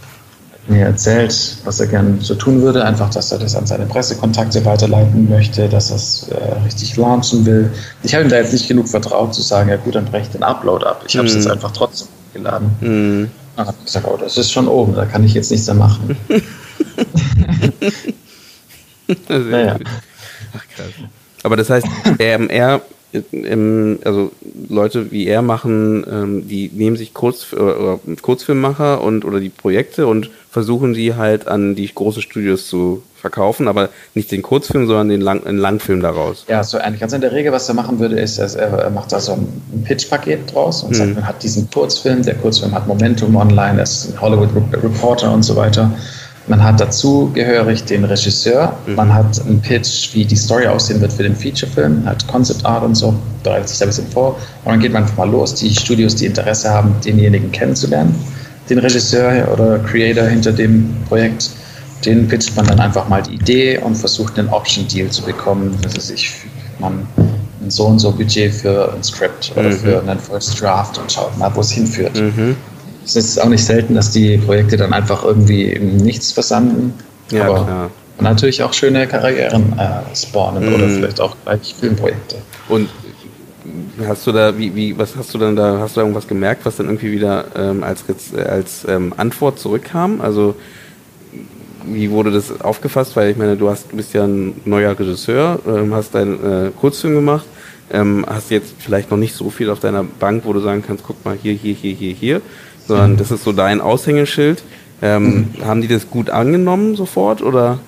[0.68, 2.84] mir erzählt, was er gern so tun würde.
[2.86, 7.46] Einfach, dass er das an seine Pressekontakte weiterleiten möchte, dass er es äh, richtig launchen
[7.46, 7.72] will.
[8.04, 10.32] Ich habe ihm da jetzt nicht genug vertraut zu sagen, ja gut, dann breche ich
[10.32, 11.04] den Upload ab.
[11.08, 11.38] Ich habe es mm.
[11.38, 12.68] jetzt einfach trotzdem geladen.
[12.82, 13.30] Mm.
[13.56, 15.76] Dann habe ich gesagt, oh, das ist schon oben, da kann ich jetzt nichts mehr
[15.76, 16.18] machen.
[19.30, 19.78] naja.
[20.56, 20.92] Ach krass.
[21.44, 22.82] Aber das heißt, er, er
[24.06, 24.32] also
[24.70, 30.08] Leute wie er machen, ähm, die nehmen sich Kurz, oder Kurzfilmmacher und oder die Projekte
[30.08, 35.10] und versuchen sie halt an die großen Studios zu verkaufen, aber nicht den Kurzfilm, sondern
[35.10, 36.46] den, Lang, den Langfilm daraus.
[36.48, 37.02] Ja, so eigentlich.
[37.02, 40.54] Also in der Regel, was er machen würde, ist, er macht da so ein Pitch-Paket
[40.54, 40.96] draus und mhm.
[40.96, 45.34] sagt, man hat diesen Kurzfilm, der Kurzfilm hat Momentum online, er ist ein Hollywood Reporter
[45.34, 45.90] und so weiter.
[46.46, 48.96] Man hat dazu gehörig den Regisseur, mhm.
[48.96, 52.84] man hat einen Pitch, wie die Story aussehen wird für den Featurefilm, hat Concept Art
[52.84, 54.36] und so, bereitet sich da ein bisschen vor.
[54.66, 58.14] Und dann geht man einfach mal los, die Studios, die Interesse haben, denjenigen kennenzulernen,
[58.74, 61.52] den Regisseur oder Creator hinter dem Projekt,
[62.06, 66.08] den pitcht man dann einfach mal die Idee und versucht einen Option-Deal zu bekommen, dass
[66.08, 66.32] sich
[66.80, 67.08] man
[67.62, 69.74] ein so und so Budget für ein Script oder mhm.
[69.74, 72.20] für einen First Draft und schaut mal, wo es hinführt.
[72.20, 72.56] Mhm.
[73.06, 76.94] Es ist auch nicht selten, dass die Projekte dann einfach irgendwie im Nichts versanden.
[77.32, 77.92] Ja, aber klar.
[78.20, 80.76] natürlich auch schöne Karrieren äh, spawnen mhm.
[80.76, 82.38] oder vielleicht auch gleich Filmprojekte.
[82.70, 82.90] Und
[84.08, 86.66] hast du da, wie, wie, was hast du dann da, hast du da irgendwas gemerkt,
[86.66, 88.04] was dann irgendwie wieder ähm, als,
[88.36, 90.22] als ähm, Antwort zurückkam?
[90.22, 90.56] Also
[91.86, 93.16] wie wurde das aufgefasst?
[93.16, 96.72] Weil ich meine, du hast, du bist ja ein neuer Regisseur, ähm, hast deinen äh,
[96.72, 97.46] Kurzfilm gemacht,
[97.92, 101.04] ähm, hast jetzt vielleicht noch nicht so viel auf deiner Bank, wo du sagen kannst,
[101.06, 102.42] guck mal hier, hier, hier, hier, hier
[102.88, 104.64] sondern das ist so dein Aushängeschild.
[105.02, 105.66] Ähm, mhm.
[105.66, 107.80] Haben die das gut angenommen sofort oder?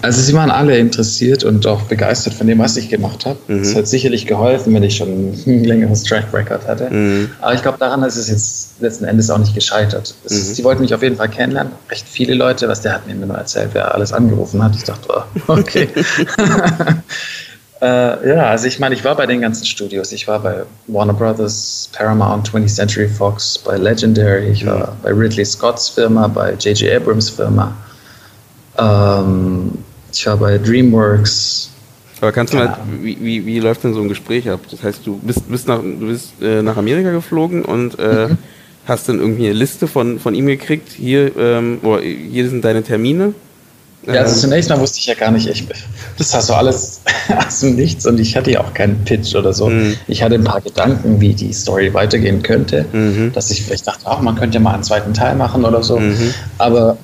[0.00, 3.38] Also sie waren alle interessiert und auch begeistert von dem, was ich gemacht habe.
[3.48, 3.78] Es mhm.
[3.78, 5.08] hat sicherlich geholfen, wenn ich schon
[5.46, 6.90] ein längeres Track Record hatte.
[6.90, 7.30] Mhm.
[7.40, 10.14] Aber ich glaube, daran ist es jetzt letzten Endes auch nicht gescheitert.
[10.24, 10.54] Es, mhm.
[10.54, 11.72] Sie wollten mich auf jeden Fall kennenlernen.
[11.90, 14.74] Recht viele Leute, was der hat mir nur erzählt, wer alles angerufen hat.
[14.74, 15.88] Ich dachte, oh, okay.
[17.82, 20.12] Äh, ja, also ich meine, ich war bei den ganzen Studios.
[20.12, 25.02] Ich war bei Warner Brothers, Paramount, 20th Century Fox, bei Legendary, ich war mhm.
[25.02, 26.94] bei Ridley Scotts Firma, bei J.J.
[26.94, 27.74] Abrams Firma.
[28.78, 29.72] Ähm,
[30.12, 31.70] ich war bei DreamWorks.
[32.20, 34.60] Aber kannst du mal, wie, wie, wie läuft denn so ein Gespräch ab?
[34.70, 38.38] Das heißt, du bist, bist, nach, du bist äh, nach Amerika geflogen und äh, mhm.
[38.84, 40.92] hast dann irgendwie eine Liste von, von ihm gekriegt.
[40.92, 43.34] Hier, ähm, oh, hier sind deine Termine
[44.06, 45.64] ja, also zunächst mal wusste ich ja gar nicht, ich,
[46.18, 47.02] das war so alles
[47.46, 49.68] aus dem Nichts und ich hatte ja auch keinen Pitch oder so.
[49.68, 49.96] Mhm.
[50.08, 53.32] Ich hatte ein paar Gedanken, wie die Story weitergehen könnte, mhm.
[53.32, 56.00] dass ich vielleicht dachte, ach, man könnte ja mal einen zweiten Teil machen oder so.
[56.00, 56.34] Mhm.
[56.58, 56.96] Aber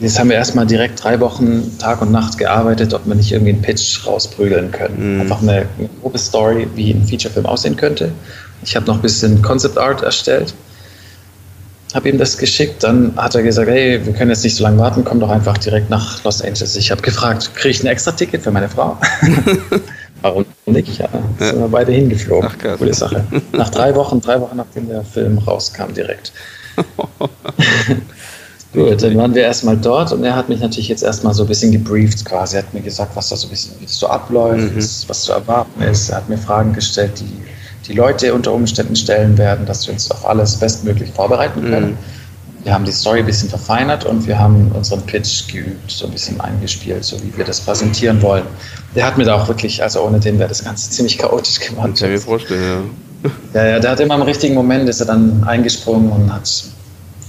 [0.00, 3.52] jetzt haben wir erstmal direkt drei Wochen Tag und Nacht gearbeitet, ob wir nicht irgendwie
[3.52, 5.14] einen Pitch rausprügeln können.
[5.14, 5.20] Mhm.
[5.22, 8.12] Einfach eine, eine grobe Story, wie ein Featurefilm aussehen könnte.
[8.62, 10.54] Ich habe noch ein bisschen Concept Art erstellt
[11.94, 12.82] habe ihm das geschickt.
[12.82, 15.58] Dann hat er gesagt, hey, wir können jetzt nicht so lange warten, komm doch einfach
[15.58, 16.76] direkt nach Los Angeles.
[16.76, 18.98] Ich habe gefragt, kriege ich ein extra Ticket für meine Frau?
[20.22, 20.98] Warum nicht?
[20.98, 21.08] Ja,
[21.38, 21.46] ja.
[21.46, 22.50] sind wir beide hingeflogen.
[22.52, 23.24] Ach, Coole Sache.
[23.52, 26.32] Nach drei Wochen, drei Wochen nachdem der Film rauskam, direkt.
[28.72, 31.48] Gut, dann waren wir erstmal dort und er hat mich natürlich jetzt erstmal so ein
[31.48, 32.56] bisschen gebrieft quasi.
[32.56, 35.08] Er hat mir gesagt, was da so ein bisschen, so abläuft, mhm.
[35.08, 36.08] was zu erwarten ist.
[36.10, 37.50] Er hat mir Fragen gestellt, die
[37.90, 41.90] die Leute unter Umständen stellen werden, dass wir uns auf alles bestmöglich vorbereiten können.
[41.90, 41.98] Mhm.
[42.62, 46.12] Wir haben die Story ein bisschen verfeinert und wir haben unseren Pitch geübt, so ein
[46.12, 48.44] bisschen eingespielt, so wie wir das präsentieren wollen.
[48.94, 51.96] Der hat mir da auch wirklich, also ohne den wäre das Ganze ziemlich chaotisch gemacht.
[51.98, 53.30] Kann ich mir vorstellen, ja.
[53.54, 56.64] Ja, ja, der hat immer im richtigen Moment, ist er dann eingesprungen und hat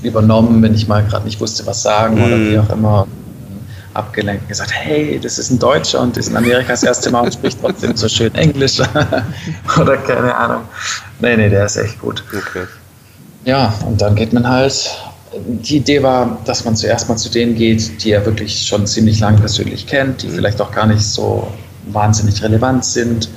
[0.04, 2.24] übernommen, wenn ich mal gerade nicht wusste, was sagen mhm.
[2.24, 3.08] oder wie auch immer
[3.94, 7.22] abgelenkt und gesagt, hey, das ist ein Deutscher und ist in Amerika das erste Mal
[7.22, 8.80] und spricht trotzdem so schön Englisch
[9.80, 10.62] oder keine Ahnung.
[11.20, 12.24] Nee, nee, der ist echt gut.
[12.30, 12.66] Okay.
[13.46, 14.98] Ja, und dann geht man halt.
[15.34, 19.22] Die Idee war, dass man zuerst mal zu denen geht, die er wirklich schon ziemlich
[19.22, 20.34] lange persönlich kennt, die mhm.
[20.34, 21.48] vielleicht auch gar nicht so
[21.88, 23.30] wahnsinnig relevant sind.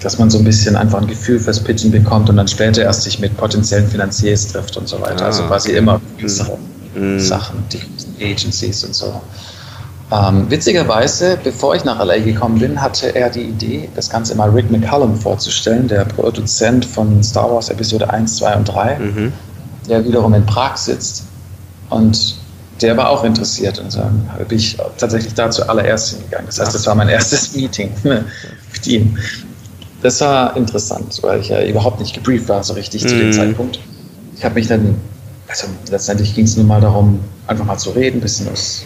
[0.00, 3.02] Dass man so ein bisschen einfach ein Gefühl fürs Pitchen bekommt und dann später erst
[3.02, 5.24] sich mit potenziellen Finanziers trifft und so weiter.
[5.24, 5.78] Ah, also quasi okay.
[5.78, 7.14] immer mhm.
[7.14, 7.20] Mhm.
[7.20, 9.20] Sachen, die Agencies und so.
[10.12, 14.50] Ähm, witzigerweise, bevor ich nach LA gekommen bin, hatte er die Idee, das Ganze mal
[14.50, 19.32] Rick McCallum vorzustellen, der Produzent von Star Wars Episode 1, 2 und 3, mhm.
[19.88, 21.24] der wiederum in Prag sitzt.
[21.90, 22.36] Und
[22.80, 23.78] der war auch interessiert.
[23.78, 24.00] Und so
[24.48, 26.46] bin ich tatsächlich da zuallererst hingegangen.
[26.46, 29.18] Das heißt, das war mein erstes Meeting mit ihm.
[30.06, 33.08] Das war interessant, weil ich ja überhaupt nicht gebrieft war, so richtig mhm.
[33.08, 33.32] zu dem mhm.
[33.32, 33.80] Zeitpunkt.
[34.36, 34.94] Ich habe mich dann
[35.48, 38.84] also letztendlich ging es nur mal darum, einfach mal zu reden, ein bisschen was,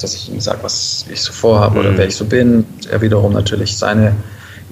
[0.00, 1.80] dass ich ihm sage, was ich so vorhabe mhm.
[1.80, 2.64] oder wer ich so bin.
[2.88, 4.14] Er wiederum natürlich seine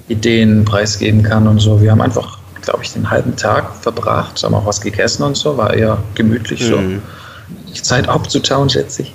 [0.07, 1.81] Ideen preisgeben kann und so.
[1.81, 5.57] Wir haben einfach, glaube ich, den halben Tag verbracht, haben auch was gegessen und so,
[5.57, 7.01] war eher gemütlich mhm.
[7.73, 7.81] so.
[7.81, 9.13] Zeit abzutauen, schätze ich.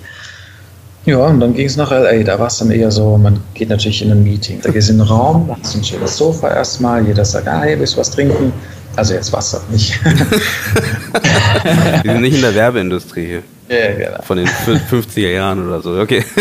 [1.05, 2.23] Ja, und dann ging es nach LA.
[2.23, 4.59] Da war es dann eher so, man geht natürlich in ein Meeting.
[4.61, 7.47] Da gehst du in den Raum, da hast du ein schönes Sofa erstmal, jeder sagt,
[7.47, 8.51] ah, hey, willst du was trinken?
[8.95, 9.99] Also jetzt Wasser, nicht.
[12.03, 13.43] Wir sind nicht in der Werbeindustrie hier.
[13.67, 14.21] Ja, genau.
[14.23, 16.23] Von den 50er Jahren oder so, okay.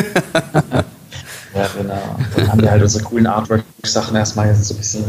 [1.54, 2.16] Ja, genau.
[2.34, 5.04] Dann haben wir halt unsere coolen Artwork-Sachen erstmal so ein bisschen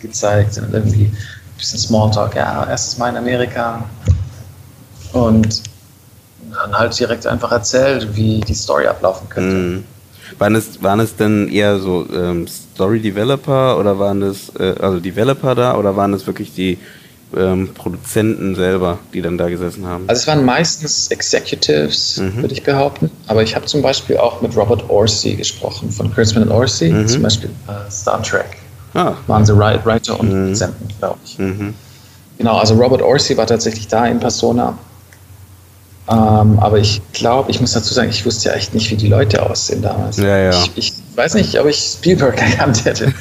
[0.00, 1.16] gezeigt und irgendwie ein
[1.58, 2.36] bisschen Smalltalk.
[2.36, 3.84] Ja, erstes Mal in Amerika.
[5.12, 5.62] Und
[6.52, 9.56] dann halt direkt einfach erzählt, wie die Story ablaufen könnte.
[9.56, 9.84] Mhm.
[10.38, 15.54] Waren es, waren es denn eher so ähm, Story-Developer oder waren es, äh, also Developer
[15.54, 16.78] da oder waren es wirklich die
[17.36, 20.04] ähm, Produzenten selber, die dann da gesessen haben?
[20.06, 22.42] Also es waren meistens Executives, mhm.
[22.42, 23.10] würde ich behaupten.
[23.26, 27.08] Aber ich habe zum Beispiel auch mit Robert Orsi gesprochen, von Kurtzman und Orsi, mhm.
[27.08, 28.56] zum Beispiel äh, Star Trek.
[28.94, 29.14] Ah.
[29.26, 30.44] Waren sie Writer und mhm.
[30.44, 31.38] Produzenten, glaube ich.
[31.38, 31.74] Mhm.
[32.38, 34.76] Genau, also Robert Orsi war tatsächlich da in Persona.
[36.10, 39.06] Ähm, aber ich glaube, ich muss dazu sagen, ich wusste ja echt nicht, wie die
[39.06, 40.16] Leute aussehen damals.
[40.16, 40.50] Ja, ja.
[40.50, 43.12] Ich, ich weiß nicht, ob ich Spielberg erkannt hätte.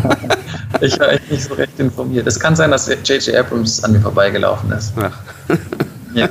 [0.80, 2.26] ich war echt nicht so recht informiert.
[2.26, 3.34] Es kann sein, dass J.J.
[3.36, 4.92] Abrams an mir vorbeigelaufen ist.
[4.96, 5.12] Ach.
[6.14, 6.28] Ja.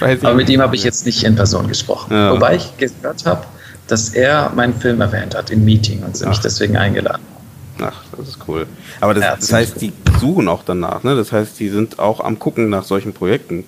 [0.00, 2.14] Aber mit ihm habe ich jetzt nicht in Person gesprochen.
[2.14, 2.30] Ja.
[2.30, 3.44] Wobei ich gehört habe,
[3.88, 7.20] dass er meinen Film erwähnt hat im Meeting und sie mich deswegen eingeladen
[7.82, 8.66] Ach, das ist cool.
[9.00, 11.16] Aber das, ja, das heißt, die suchen auch danach, ne?
[11.16, 13.64] Das heißt, die sind auch am Gucken nach solchen Projekten.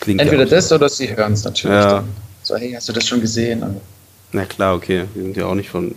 [0.00, 0.76] Klingt Entweder ja das so.
[0.76, 1.76] oder sie hören es natürlich.
[1.76, 2.04] Ja.
[2.42, 3.62] So, hey, hast du das schon gesehen?
[4.32, 5.04] Na klar, okay.
[5.14, 5.94] Wir sind ja auch nicht von.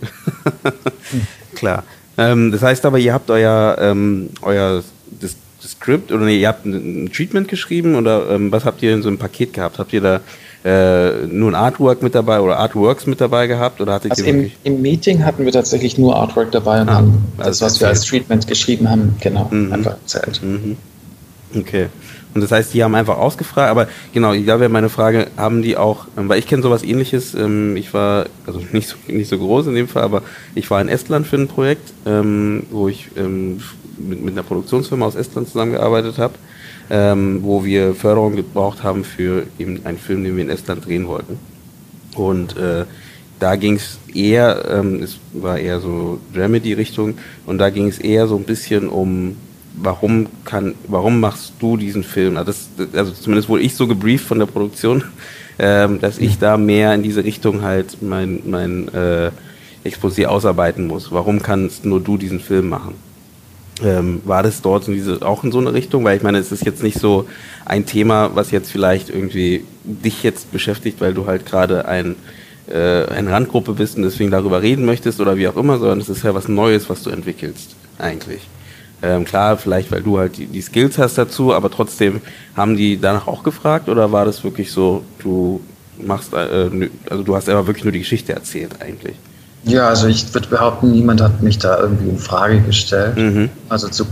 [1.54, 1.84] klar.
[2.18, 4.82] Ähm, das heißt aber, ihr habt euer, ähm, euer
[5.20, 8.82] das, das Script oder nee, ihr habt ein, ein Treatment geschrieben oder ähm, was habt
[8.82, 9.78] ihr in so einem Paket gehabt?
[9.78, 10.20] Habt ihr da
[10.64, 13.80] äh, nur ein Artwork mit dabei oder Artworks mit dabei gehabt?
[13.80, 17.24] Oder hattet also im, im, Meeting hatten wir tatsächlich nur Artwork dabei und ah, haben
[17.38, 19.72] also das, was wir als Treatment geschrieben haben, genau, mhm.
[19.72, 20.40] einfach erzählt.
[20.42, 20.76] Mhm.
[21.54, 21.88] Okay.
[22.34, 25.76] Und das heißt, die haben einfach ausgefragt, aber genau, da wäre meine Frage, haben die
[25.76, 29.38] auch, ähm, weil ich kenne sowas ähnliches, ähm, ich war, also nicht so, nicht so
[29.38, 30.22] groß in dem Fall, aber
[30.54, 35.14] ich war in Estland für ein Projekt, ähm, wo ich mit, mit einer Produktionsfirma aus
[35.14, 36.34] Estland zusammengearbeitet habe,
[37.40, 41.38] wo wir Förderung gebraucht haben für eben einen Film, den wir in Estland drehen wollten.
[42.16, 42.84] Und äh,
[43.38, 47.14] da ging es eher, es war eher so Dramedy-Richtung,
[47.46, 49.36] und da ging es eher so ein bisschen um
[49.74, 52.36] warum kann, warum machst du diesen Film?
[52.36, 55.04] Also, das, also zumindest wurde ich so gebrieft von der Produktion,
[55.58, 59.30] ähm, dass ich da mehr in diese Richtung halt mein, mein äh,
[59.84, 61.10] Exposé ausarbeiten muss.
[61.10, 62.94] Warum kannst nur du diesen Film machen?
[63.82, 66.04] Ähm, war das dort in diese, auch in so eine Richtung?
[66.04, 67.26] Weil ich meine, es ist jetzt nicht so
[67.64, 72.14] ein Thema, was jetzt vielleicht irgendwie dich jetzt beschäftigt, weil du halt gerade ein,
[72.68, 76.08] äh, eine Randgruppe bist und deswegen darüber reden möchtest oder wie auch immer, sondern es
[76.08, 78.42] ist ja was Neues, was du entwickelst, eigentlich.
[79.02, 82.20] Ähm, klar, vielleicht weil du halt die, die, Skills hast dazu, aber trotzdem
[82.56, 85.60] haben die danach auch gefragt oder war das wirklich so, du
[86.00, 89.16] machst, äh, also du hast aber wirklich nur die Geschichte erzählt eigentlich?
[89.64, 93.16] Ja, also ich würde behaupten, niemand hat mich da irgendwie in Frage gestellt.
[93.16, 93.48] Mhm.
[93.68, 94.06] Also zu,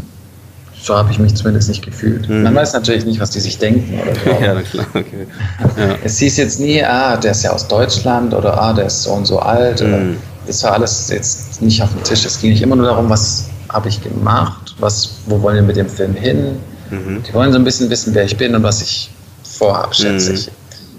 [0.81, 2.29] so habe ich mich zumindest nicht gefühlt.
[2.29, 2.43] Mhm.
[2.45, 4.31] Man weiß natürlich nicht, was die sich denken oder so.
[4.45, 5.27] ja, klar, okay.
[5.77, 5.97] Ja.
[6.05, 9.13] Es hieß jetzt nie, ah, der ist ja aus Deutschland oder ah, der ist so
[9.13, 9.83] und so alt.
[9.83, 10.17] Mhm.
[10.47, 12.25] das war alles jetzt nicht auf dem Tisch.
[12.25, 15.77] Es ging nicht immer nur darum, was habe ich gemacht, was, wo wollen wir mit
[15.77, 16.59] dem Film hin.
[16.91, 17.23] Mhm.
[17.23, 19.11] Die wollen so ein bisschen wissen, wer ich bin und was ich
[19.43, 20.37] vorhabe, schätze mhm.
[20.37, 20.51] ich.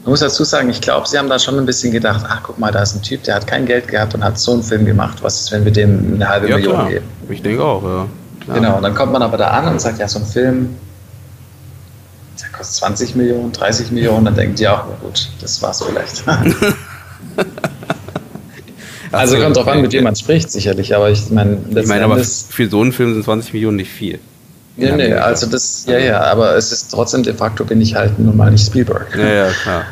[0.04, 2.58] Man muss dazu sagen, ich glaube, sie haben da schon ein bisschen gedacht, ach guck
[2.58, 4.86] mal, da ist ein Typ, der hat kein Geld gehabt und hat so einen Film
[4.86, 5.20] gemacht.
[5.22, 6.90] Was ist, wenn wir dem eine halbe ja, Million klar.
[6.90, 7.06] geben?
[7.30, 8.08] Ich denke auch, ja.
[8.40, 8.58] Klar.
[8.58, 10.76] Genau, und dann kommt man aber da an und sagt, ja, so ein Film,
[12.42, 16.24] der kostet 20 Millionen, 30 Millionen, dann denken die auch, na gut, das war's vielleicht.
[19.12, 20.96] Also kommt drauf an, mit wem man spricht, sicherlich.
[20.96, 24.20] Aber ich meine, ich meine, aber für so einen Film sind 20 Millionen nicht viel.
[24.78, 28.18] Ja, nee, also das, ja, ja, aber es ist trotzdem de facto bin ich halt
[28.18, 29.16] nun mal nicht Spielberg.
[29.18, 29.86] Ja, ja, klar.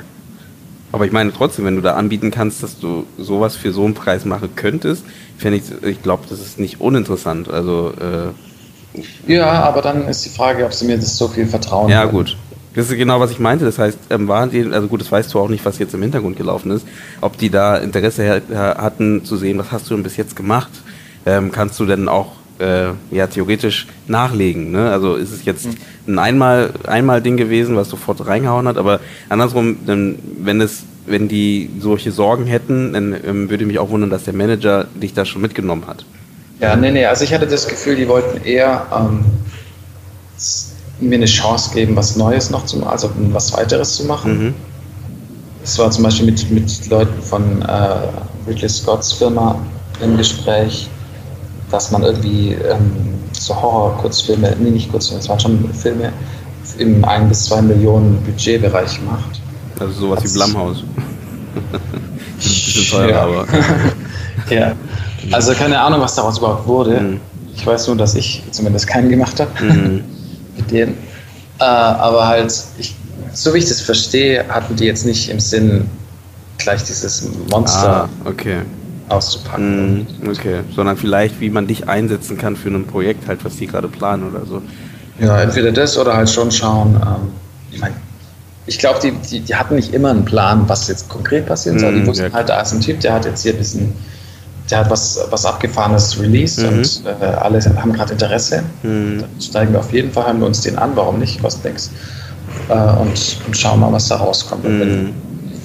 [0.91, 3.93] Aber ich meine trotzdem, wenn du da anbieten kannst, dass du sowas für so einen
[3.93, 5.03] Preis machen könntest,
[5.37, 7.49] finde ich, ich glaube, das ist nicht uninteressant.
[7.49, 11.89] Also äh, ja, aber dann ist die Frage, ob sie mir das so viel vertrauen.
[11.89, 12.11] Ja, können.
[12.11, 12.37] gut.
[12.75, 13.65] Das ist genau, was ich meinte.
[13.65, 16.01] Das heißt, ähm, waren die, also gut, das weißt du auch nicht, was jetzt im
[16.01, 16.85] Hintergrund gelaufen ist,
[17.21, 20.69] ob die da Interesse hatten zu sehen, was hast du denn bis jetzt gemacht?
[21.25, 24.71] Ähm, kannst du denn auch äh, ja theoretisch nachlegen?
[24.71, 24.91] Ne?
[24.91, 25.67] Also ist es jetzt
[26.07, 31.69] ein einmal einmal Ding gewesen, was sofort reingehauen hat, aber andersrum, wenn es wenn die
[31.79, 35.41] solche Sorgen hätten, dann ähm, würde mich auch wundern, dass der Manager dich da schon
[35.41, 36.05] mitgenommen hat.
[36.59, 39.25] Ja, nee, nee, also ich hatte das Gefühl, die wollten eher ähm,
[40.99, 44.45] mir eine Chance geben, was Neues noch zu machen, also was weiteres zu machen.
[44.45, 44.53] Mhm.
[45.61, 47.97] Das war zum Beispiel mit, mit Leuten von äh,
[48.47, 49.55] Ridley Scotts Firma
[50.01, 50.89] im Gespräch,
[51.69, 56.11] dass man irgendwie ähm, so Horror-Kurzfilme, nee, nicht Kurzfilme, es waren schon Filme
[56.77, 59.41] im 1 bis 2 Millionen Budgetbereich macht.
[59.79, 60.83] Also sowas wie Blumhaus.
[62.39, 63.21] ein bisschen teurer, ja.
[63.21, 63.45] aber.
[64.49, 64.75] ja.
[65.31, 66.99] Also keine Ahnung, was daraus überhaupt wurde.
[66.99, 67.19] Mhm.
[67.55, 70.03] Ich weiß nur, dass ich zumindest keinen gemacht habe mhm.
[70.59, 70.97] Mit denen.
[71.59, 72.95] Äh, aber halt, ich,
[73.33, 75.89] so wie ich das verstehe, hatten die jetzt nicht im Sinn,
[76.57, 78.57] gleich dieses Monster ah, okay.
[79.09, 80.07] auszupacken.
[80.21, 83.67] Mm, okay, sondern vielleicht, wie man dich einsetzen kann für ein Projekt, halt, was die
[83.67, 84.61] gerade planen oder so.
[85.19, 86.95] Ja, entweder das oder halt schon schauen.
[86.95, 87.31] Ähm,
[87.71, 87.95] ich meine,
[88.65, 91.95] ich glaube, die, die, die, hatten nicht immer einen Plan, was jetzt konkret passieren soll.
[91.95, 92.33] Die mm, wussten ja.
[92.33, 93.93] halt, da ist ein Typ, der hat jetzt hier ein bisschen,
[94.69, 96.77] der hat was, was Abgefahrenes released mhm.
[96.77, 98.63] und äh, alle haben gerade Interesse.
[98.83, 99.21] Mhm.
[99.21, 101.85] Dann steigen wir auf jeden Fall, haben wir uns den an, warum nicht, was denkst.
[102.69, 104.63] Äh, und, und schauen mal, was da rauskommt.
[104.63, 105.13] Mhm.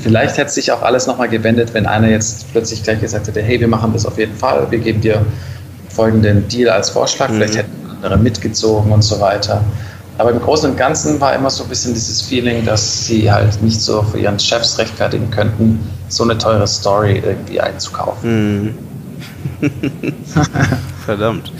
[0.02, 3.58] Vielleicht hätte sich auch alles nochmal gewendet, wenn einer jetzt plötzlich gleich gesagt hätte, hey,
[3.58, 5.24] wir machen das auf jeden Fall, wir geben dir
[5.88, 7.34] folgenden Deal als Vorschlag, mhm.
[7.34, 9.62] vielleicht hätten andere mitgezogen und so weiter.
[10.18, 13.60] Aber im Großen und Ganzen war immer so ein bisschen dieses Feeling, dass sie halt
[13.62, 18.62] nicht so für ihren Chefs rechtfertigen könnten, so eine teure Story irgendwie einzukaufen.
[18.62, 18.78] Mhm.
[21.06, 21.52] Verdammt.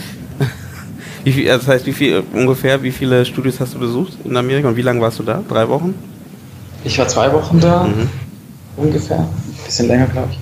[1.23, 4.75] Viel, das heißt, wie viel, ungefähr, wie viele Studios hast du besucht in Amerika und
[4.75, 5.43] wie lange warst du da?
[5.47, 5.95] Drei Wochen?
[6.83, 7.85] Ich war zwei Wochen da.
[7.85, 8.09] Mhm
[8.77, 9.19] ungefähr.
[9.19, 10.39] Ein bisschen länger, glaube ich.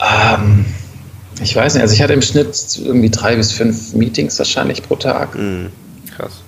[0.00, 0.64] Ähm,
[1.42, 4.96] ich weiß nicht, also ich hatte im Schnitt irgendwie drei bis fünf Meetings wahrscheinlich pro
[4.96, 5.36] Tag.
[5.36, 5.70] Mhm.
[6.16, 6.40] Krass.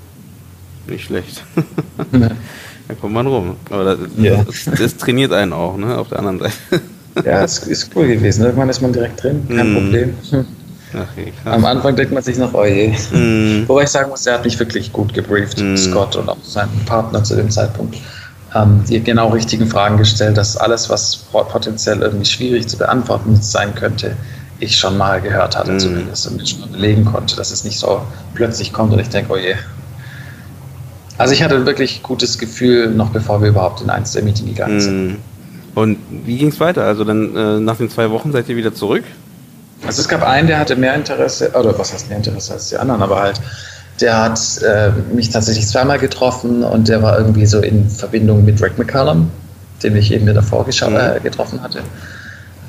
[0.87, 1.45] Nicht schlecht.
[2.13, 3.57] da kommt man rum.
[3.71, 4.45] Aber das, yeah.
[4.45, 5.97] das, das, trainiert einen auch, ne?
[5.97, 6.83] Auf der anderen Seite.
[7.25, 8.45] ja, es ist cool gewesen.
[8.45, 9.75] Irgendwann ist man direkt drin, kein mm.
[9.75, 10.15] Problem.
[10.95, 12.89] Okay, Am Anfang denkt man sich noch, oh je.
[12.89, 13.65] Mm.
[13.67, 15.75] Wobei ich sagen muss, er hat mich wirklich gut gebrieft, mm.
[15.75, 17.97] Scott und auch sein Partner zu dem Zeitpunkt
[18.55, 23.75] ähm, die genau richtigen Fragen gestellt, dass alles, was potenziell irgendwie schwierig zu beantworten sein
[23.75, 24.17] könnte,
[24.59, 25.81] ich schon mal gehört hatte, mm.
[25.81, 28.03] zumindest und schon belegen konnte, dass es nicht so
[28.35, 29.55] plötzlich kommt und ich denke, oh je.
[31.19, 34.47] Also ich hatte ein wirklich gutes Gefühl, noch bevor wir überhaupt in eins der Meeting
[34.47, 35.19] gegangen sind.
[35.75, 36.85] Und wie ging es weiter?
[36.85, 39.05] Also dann äh, nach den zwei Wochen seid ihr wieder zurück?
[39.87, 42.77] Also es gab einen, der hatte mehr Interesse, oder was heißt mehr Interesse als die
[42.77, 43.41] anderen, aber halt
[44.01, 48.61] der hat äh, mich tatsächlich zweimal getroffen und der war irgendwie so in Verbindung mit
[48.63, 49.31] Rick McCallum,
[49.83, 50.97] den ich eben davor mhm.
[50.97, 51.83] äh, getroffen hatte.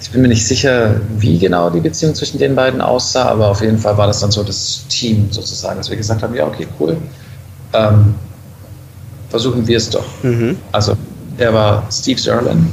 [0.02, 3.62] Ich bin mir nicht sicher, wie genau die Beziehung zwischen den beiden aussah, aber auf
[3.62, 6.68] jeden Fall war das dann so das Team sozusagen, dass wir gesagt haben, ja, okay,
[6.80, 6.98] cool.
[7.72, 8.16] Ähm,
[9.30, 10.06] versuchen wir es doch.
[10.22, 10.58] Mhm.
[10.72, 10.96] Also
[11.38, 12.67] er war Steve Zerlin,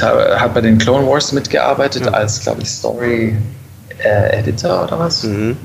[0.00, 2.14] hat bei den Clone Wars mitgearbeitet mhm.
[2.14, 3.36] als, glaube ich, Story
[3.98, 5.24] äh, Editor oder was.
[5.24, 5.56] Mhm.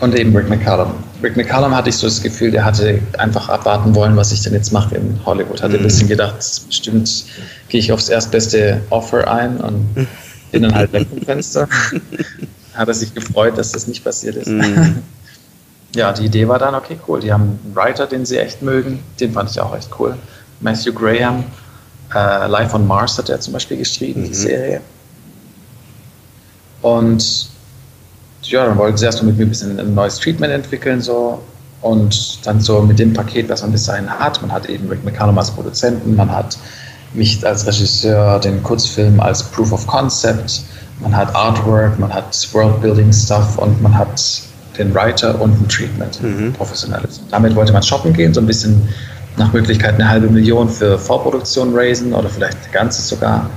[0.00, 0.92] Und eben Rick McCallum.
[1.22, 4.54] Rick McCallum hatte ich so das Gefühl, der hatte einfach abwarten wollen, was ich denn
[4.54, 5.62] jetzt mache in Hollywood.
[5.62, 5.80] Hatte mhm.
[5.80, 7.26] ein bisschen gedacht, bestimmt
[7.68, 10.06] gehe ich aufs erstbeste Offer ein und
[10.50, 11.68] bin dann halt weg vom Fenster.
[12.74, 14.48] Hat er sich gefreut, dass das nicht passiert ist.
[15.94, 17.20] Ja, die Idee war dann, okay, cool.
[17.20, 19.02] Die haben einen Writer, den sie echt mögen.
[19.18, 20.16] Den fand ich auch echt cool.
[20.60, 21.44] Matthew Graham.
[22.14, 24.26] Äh, Life on Mars hat er zum Beispiel geschrieben, mhm.
[24.26, 24.80] die Serie.
[26.82, 27.50] Und
[28.42, 31.42] ja, dann wollten sie erst mit mir ein bisschen ein neues Treatment entwickeln so
[31.82, 34.40] und dann so mit dem Paket, was man bis dahin hat.
[34.42, 36.58] Man hat eben Rick McCallum als Produzenten, man hat
[37.14, 40.62] mich als Regisseur, den Kurzfilm als Proof of Concept,
[41.00, 44.42] man hat Artwork, man hat Worldbuilding Stuff und man hat
[44.78, 46.52] den Writer und ein Treatment, mhm.
[46.52, 47.20] professionelles.
[47.30, 48.88] Damit wollte man shoppen gehen, so ein bisschen
[49.36, 53.48] nach Möglichkeit eine halbe Million für Vorproduktion raisen oder vielleicht eine ganze sogar.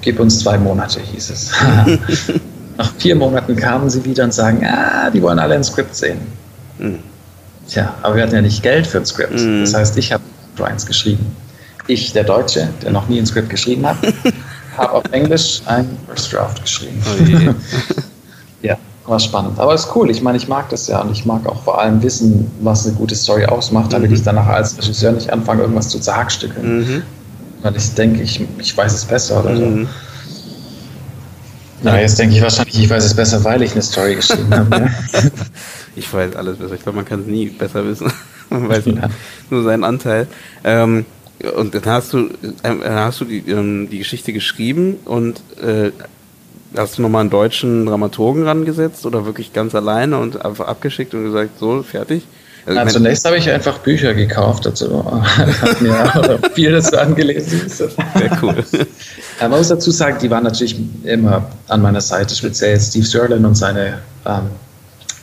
[0.00, 1.52] Gib uns zwei Monate, hieß es.
[2.76, 6.20] Nach vier Monaten kamen sie wieder und sagen, ah, die wollen alle ein Skript sehen.
[6.78, 7.00] Mhm.
[7.66, 9.34] Tja, aber wir hatten ja nicht Geld für ein Skript.
[9.34, 9.62] Mhm.
[9.62, 10.22] Das heißt, ich habe
[10.62, 11.26] eins geschrieben.
[11.88, 13.96] Ich, der Deutsche, der noch nie ein Skript geschrieben hat,
[14.76, 17.02] habe auf Englisch ein First Draft geschrieben.
[17.04, 17.54] Oh
[18.62, 18.76] ja,
[19.08, 19.58] war spannend.
[19.58, 20.10] Aber ist cool.
[20.10, 22.94] Ich meine, ich mag das ja und ich mag auch vor allem wissen, was eine
[22.96, 24.16] gute Story ausmacht, damit mhm.
[24.16, 26.78] ich danach als Regisseur nicht anfange, irgendwas zu zerhackstückeln.
[26.78, 27.02] Mhm.
[27.62, 29.64] Weil ich denke, ich, ich weiß es besser oder so.
[29.64, 29.88] Mhm.
[31.82, 34.76] Na, jetzt denke ich wahrscheinlich, ich weiß es besser, weil ich eine Story geschrieben habe.
[34.76, 34.90] Ja?
[35.96, 36.74] ich weiß alles besser.
[36.74, 38.12] Ich glaube, man kann es nie besser wissen.
[38.50, 39.08] man weiß ja.
[39.50, 40.26] nur seinen Anteil.
[40.64, 41.06] Ähm,
[41.56, 42.30] und dann hast du,
[42.64, 45.92] äh, hast du die, ähm, die Geschichte geschrieben und äh,
[46.76, 51.24] hast du nochmal einen deutschen Dramaturgen rangesetzt oder wirklich ganz alleine und einfach abgeschickt und
[51.24, 52.26] gesagt, so, fertig?
[52.66, 55.02] Also Na, zunächst habe ich einfach Bücher gekauft dazu.
[55.38, 57.66] hat mir viel dazu angelesen.
[57.66, 57.90] Sehr
[58.42, 58.62] cool.
[59.40, 63.54] Man muss dazu sagen, die waren natürlich immer an meiner Seite, speziell Steve Sherlin und
[63.54, 64.50] seine, ähm,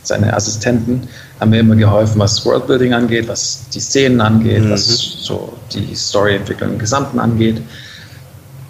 [0.02, 1.08] seine Assistenten
[1.40, 4.72] haben mir immer geholfen, was Worldbuilding angeht, was die Szenen angeht, mhm.
[4.72, 7.62] was so die Storyentwicklung im Gesamten angeht.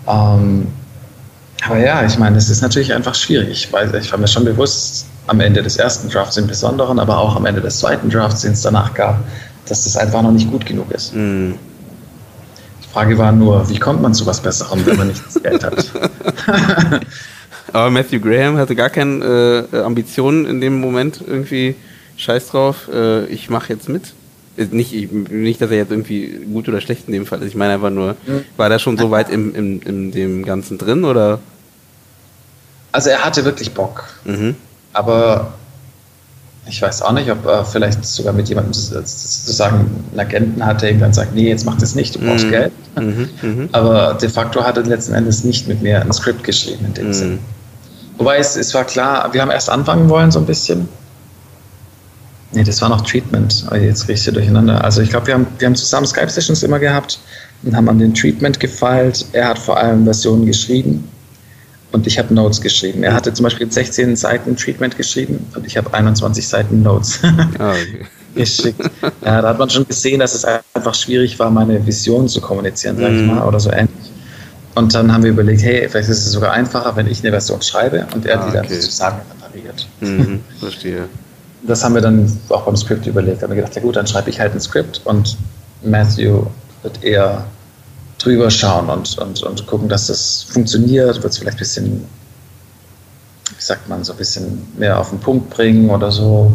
[0.07, 0.67] Ähm,
[1.65, 3.49] aber ja, ich meine, es ist natürlich einfach schwierig.
[3.49, 7.17] Ich, weiß, ich war mir schon bewusst, am Ende des ersten Drafts im Besonderen, aber
[7.17, 9.23] auch am Ende des zweiten Drafts, den es danach gab,
[9.67, 11.15] dass das einfach noch nicht gut genug ist.
[11.15, 11.53] Mm.
[12.83, 15.63] Die Frage war nur, wie kommt man zu was Besserem, wenn man nicht das Geld
[15.63, 15.91] hat?
[17.73, 21.75] aber Matthew Graham hatte gar keine äh, Ambitionen in dem Moment irgendwie.
[22.17, 24.13] Scheiß drauf, äh, ich mache jetzt mit.
[24.71, 27.49] Nicht, nicht, dass er jetzt irgendwie gut oder schlecht in dem Fall ist.
[27.49, 28.15] Ich meine einfach nur,
[28.55, 31.39] war der schon so weit im, im, in dem Ganzen drin oder?
[32.95, 34.05] Also er hatte wirklich Bock.
[34.23, 34.55] Mhm.
[34.93, 35.51] Aber
[36.65, 40.95] ich weiß auch nicht, ob er vielleicht sogar mit jemandem sozusagen einen Agenten hatte, der
[40.95, 42.51] dann sagt, nee, jetzt mach das nicht, du brauchst mhm.
[42.51, 42.71] Geld.
[42.97, 43.29] Mhm.
[43.41, 43.69] Mhm.
[43.73, 47.07] Aber de facto hat er letzten Endes nicht mit mir ein Skript geschrieben in dem
[47.07, 47.13] mhm.
[47.13, 47.39] Sinn.
[48.17, 50.87] Wobei es, es war klar, wir haben erst anfangen wollen so ein bisschen
[52.53, 53.65] Nee, das war noch Treatment.
[53.69, 54.81] Oh, jetzt kriegst du durcheinander.
[54.81, 57.19] Also ich glaube, wir haben, wir haben zusammen Skype-Sessions immer gehabt
[57.63, 59.25] und haben an den Treatment gefeilt.
[59.33, 61.05] Er hat vor allem Versionen geschrieben
[61.95, 63.03] und ich habe Notes geschrieben.
[63.03, 67.19] Er hatte zum Beispiel 16 Seiten Treatment geschrieben und ich habe 21 Seiten Notes
[67.57, 68.05] ah, okay.
[68.35, 68.81] geschickt.
[69.23, 72.97] Ja, da hat man schon gesehen, dass es einfach schwierig war, meine Vision zu kommunizieren,
[72.97, 73.27] sag ich mhm.
[73.27, 74.11] mal, oder so ähnlich.
[74.75, 77.61] Und dann haben wir überlegt, hey, vielleicht ist es sogar einfacher, wenn ich eine Version
[77.61, 79.87] schreibe und er ah, die dann sozusagen repariert.
[80.01, 81.07] Mhm, verstehe
[81.67, 83.39] das haben wir dann auch beim Skript überlegt.
[83.39, 85.37] Da haben wir gedacht, ja gut, dann schreibe ich halt ein Skript und
[85.83, 86.45] Matthew
[86.83, 87.45] wird eher
[88.25, 92.05] drüber schauen und, und, und gucken, dass das funktioniert, wird es vielleicht ein bisschen,
[93.49, 96.51] wie sagt man, so ein bisschen mehr auf den Punkt bringen oder so.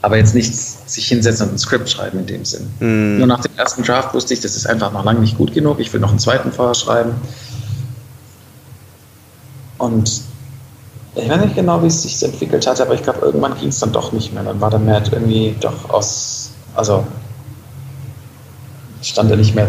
[0.00, 2.66] Aber jetzt nicht sich hinsetzen und ein Skript schreiben in dem Sinn.
[2.80, 3.18] Mm.
[3.18, 5.78] Nur nach dem ersten Draft wusste ich, das ist einfach noch lange nicht gut genug.
[5.78, 7.12] Ich will noch einen zweiten vorher schreiben.
[9.78, 10.22] Und
[11.14, 13.78] ich weiß nicht genau, wie es sich entwickelt hat, aber ich glaube, irgendwann ging es
[13.78, 14.42] dann doch nicht mehr.
[14.42, 17.04] Dann war der Matt irgendwie doch aus, also
[19.02, 19.68] stand er nicht mehr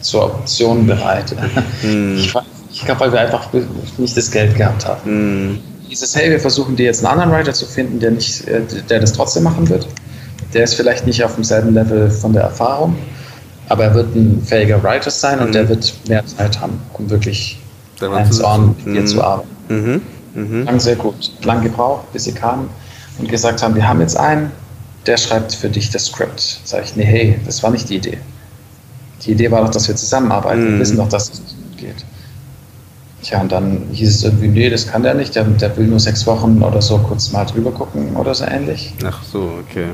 [0.00, 1.34] zur Option bereit.
[1.82, 2.18] Mm.
[2.68, 3.48] Ich, ich glaube, weil wir einfach
[3.96, 5.52] nicht das Geld gehabt haben.
[5.52, 5.58] Mm.
[5.90, 9.00] Dieses, hey, wir versuchen dir jetzt einen anderen Writer zu finden, der, nicht, äh, der
[9.00, 9.88] das trotzdem machen wird.
[10.52, 12.96] Der ist vielleicht nicht auf demselben Level von der Erfahrung,
[13.68, 15.52] aber er wird ein fähiger Writer sein und mm.
[15.52, 17.58] der wird mehr Zeit haben, um wirklich
[18.00, 19.48] hands-on mit dir zu arbeiten.
[19.68, 20.00] -hmm.
[20.36, 20.64] Mhm.
[20.64, 21.32] Lang sehr gut.
[21.42, 22.68] Lang gebraucht, bis sie kamen
[23.18, 24.52] und gesagt haben, wir haben jetzt einen,
[25.06, 26.60] der schreibt für dich das Skript.
[26.64, 28.18] Sag ich, nee, hey, das war nicht die Idee.
[29.24, 30.64] Die Idee war doch, dass wir zusammenarbeiten.
[30.64, 30.72] Mhm.
[30.72, 32.04] Wir wissen doch, dass es gut geht.
[33.22, 35.34] Tja, und dann hieß es irgendwie, nee, das kann der nicht.
[35.34, 38.94] Der, der will nur sechs Wochen oder so kurz mal drüber gucken oder so ähnlich.
[39.04, 39.86] Ach so, okay.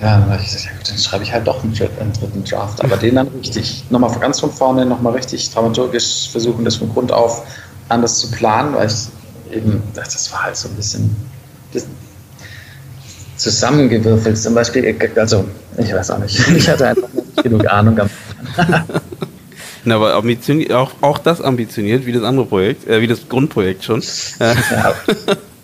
[0.00, 2.44] Ja, dann habe ich gesagt, ja gut, dann schreibe ich halt doch einen, einen dritten
[2.44, 2.82] Draft.
[2.84, 7.10] Aber den dann richtig, nochmal ganz von vorne, nochmal richtig dramaturgisch versuchen, das von Grund
[7.10, 7.42] auf
[7.88, 11.14] anders zu planen, weil ich eben, das war halt so ein bisschen
[13.36, 14.38] zusammengewürfelt.
[14.38, 15.44] Zum Beispiel, also
[15.76, 17.98] ich weiß auch nicht, ich hatte einfach nicht genug Ahnung.
[19.84, 23.84] Na, aber ambitioniert, auch, auch das ambitioniert, wie das andere Projekt, äh, wie das Grundprojekt
[23.84, 24.02] schon.
[24.40, 24.94] Ja,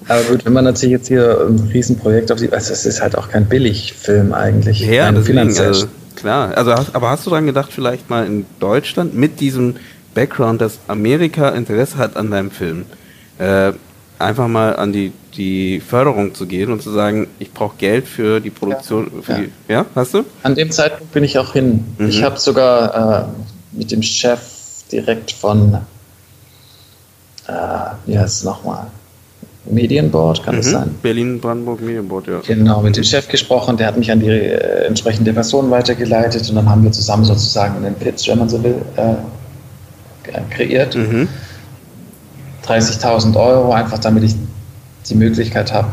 [0.08, 3.16] aber gut, wenn man natürlich jetzt hier ein Riesenprojekt auf die, also es ist halt
[3.16, 4.80] auch kein Billigfilm eigentlich.
[4.80, 6.56] Ja, deswegen, also, klar.
[6.56, 9.76] Also, aber hast du daran gedacht, vielleicht mal in Deutschland mit diesem
[10.14, 12.84] Background, dass Amerika Interesse hat an deinem Film?
[13.38, 13.72] äh,
[14.18, 18.40] einfach mal an die, die Förderung zu gehen und zu sagen, ich brauche Geld für
[18.40, 19.10] die Produktion.
[19.14, 19.38] Ja, für ja.
[19.38, 19.86] Die, ja.
[19.94, 20.24] hast du?
[20.42, 21.84] An dem Zeitpunkt bin ich auch hin.
[21.98, 22.08] Mhm.
[22.08, 24.40] Ich habe sogar äh, mit dem Chef
[24.90, 25.74] direkt von,
[27.46, 27.52] äh,
[28.06, 28.86] wie heißt es nochmal?
[29.66, 30.58] Medienboard, kann mhm.
[30.58, 30.94] das sein?
[31.02, 32.40] Berlin-Brandenburg Medienboard, ja.
[32.46, 36.56] Genau, mit dem Chef gesprochen, der hat mich an die äh, entsprechende Person weitergeleitet und
[36.56, 39.14] dann haben wir zusammen sozusagen einen Pitch, wenn man so will, äh,
[40.50, 40.94] kreiert.
[40.96, 41.28] Mhm.
[42.66, 44.34] 30.000 Euro, einfach damit ich
[45.08, 45.88] die Möglichkeit habe,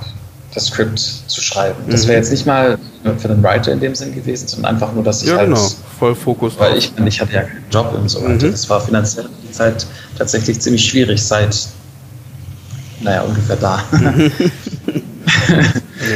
[0.54, 1.84] das Skript zu schreiben.
[1.90, 2.24] Das wäre mhm.
[2.24, 2.78] jetzt nicht mal
[3.18, 5.50] für den Writer in dem Sinn gewesen, sondern einfach nur, dass ich ja, halt.
[5.50, 5.70] Genau.
[6.00, 6.54] Voll Fokus.
[6.58, 8.48] Weil ich, ich hatte ja keinen Job und so weiter.
[8.48, 8.52] Mhm.
[8.52, 9.86] Das war finanziell die Zeit
[10.18, 11.68] tatsächlich ziemlich schwierig seit,
[13.02, 13.84] naja, ungefähr da.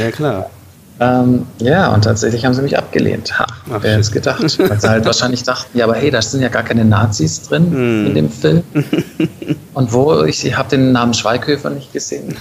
[0.00, 0.50] ja, klar.
[0.98, 3.38] Ähm, ja, und tatsächlich haben sie mich abgelehnt.
[3.38, 4.42] Ha, Ach, wer hätte es gedacht?
[4.58, 7.70] Weil sie halt wahrscheinlich dachten, ja, aber hey, da sind ja gar keine Nazis drin
[7.70, 8.06] hm.
[8.06, 8.62] in dem Film.
[9.74, 10.22] Und wo?
[10.24, 12.34] Ich habe den Namen Schweighöfer nicht gesehen.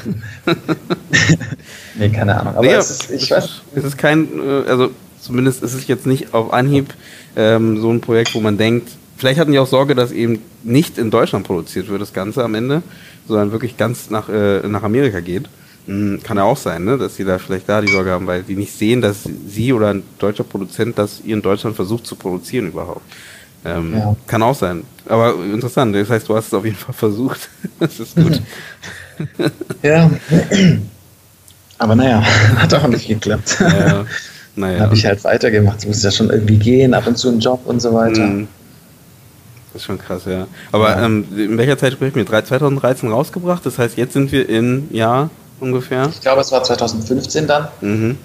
[1.95, 2.55] nee, keine Ahnung.
[2.55, 3.61] Aber nee, es ist, ich weiß.
[3.75, 6.93] Es ist kein, äh, also zumindest ist es jetzt nicht auf Anhieb
[7.35, 10.97] ähm, so ein Projekt, wo man denkt, vielleicht hatten die auch Sorge, dass eben nicht
[10.97, 12.83] in Deutschland produziert wird, das Ganze am Ende,
[13.27, 15.49] sondern wirklich ganz nach, äh, nach Amerika geht.
[15.87, 16.97] Hm, kann ja auch sein, ne?
[16.97, 19.17] dass sie da vielleicht da die Sorge haben, weil die nicht sehen, dass
[19.47, 23.03] sie oder ein deutscher Produzent das hier in Deutschland versucht zu produzieren überhaupt.
[23.63, 24.15] Ähm, ja.
[24.27, 24.83] Kann auch sein.
[25.07, 27.49] Aber interessant, das heißt, du hast es auf jeden Fall versucht.
[27.79, 28.41] das ist gut.
[29.83, 30.09] ja.
[31.77, 32.23] Aber naja,
[32.57, 33.57] hat auch nicht geklappt.
[33.59, 34.05] Ja,
[34.55, 34.79] naja.
[34.79, 35.79] Habe ich halt weitergemacht.
[35.79, 38.25] Es muss ja schon irgendwie gehen, ab und zu einen Job und so weiter.
[38.25, 38.47] Mhm.
[39.73, 40.47] Das ist schon krass, ja.
[40.71, 41.05] Aber ja.
[41.05, 42.25] Ähm, in welcher Zeit sprechen wir?
[42.25, 45.29] 2013 rausgebracht, das heißt, jetzt sind wir in Jahr
[45.59, 46.09] ungefähr?
[46.09, 47.67] Ich glaube, es war 2015 dann.
[47.81, 48.17] Mhm.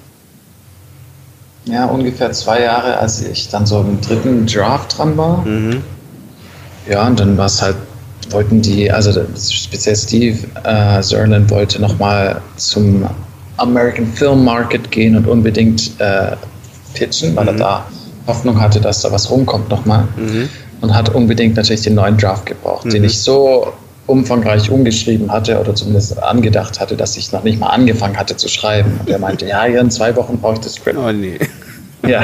[1.66, 5.44] Ja, ungefähr zwei Jahre, als ich dann so im dritten Draft dran war.
[5.44, 5.82] Mhm.
[6.88, 7.76] Ja, und dann war es halt,
[8.30, 13.08] wollten die, also speziell Steve äh, Zerland wollte nochmal zum
[13.58, 16.36] American Film Market gehen und unbedingt äh,
[16.94, 17.50] pitchen, weil mhm.
[17.50, 17.86] er da
[18.26, 20.08] Hoffnung hatte, dass da was rumkommt nochmal.
[20.16, 20.48] Mhm.
[20.80, 22.90] Und hat unbedingt natürlich den neuen Draft gebraucht, mhm.
[22.90, 23.74] den ich so
[24.10, 28.48] umfangreich umgeschrieben hatte oder zumindest angedacht hatte, dass ich noch nicht mal angefangen hatte zu
[28.48, 28.98] schreiben.
[29.00, 30.98] Und er meinte, ja, hier in zwei Wochen brauche ich das Script.
[30.98, 31.38] Oh nee.
[32.06, 32.22] Ja.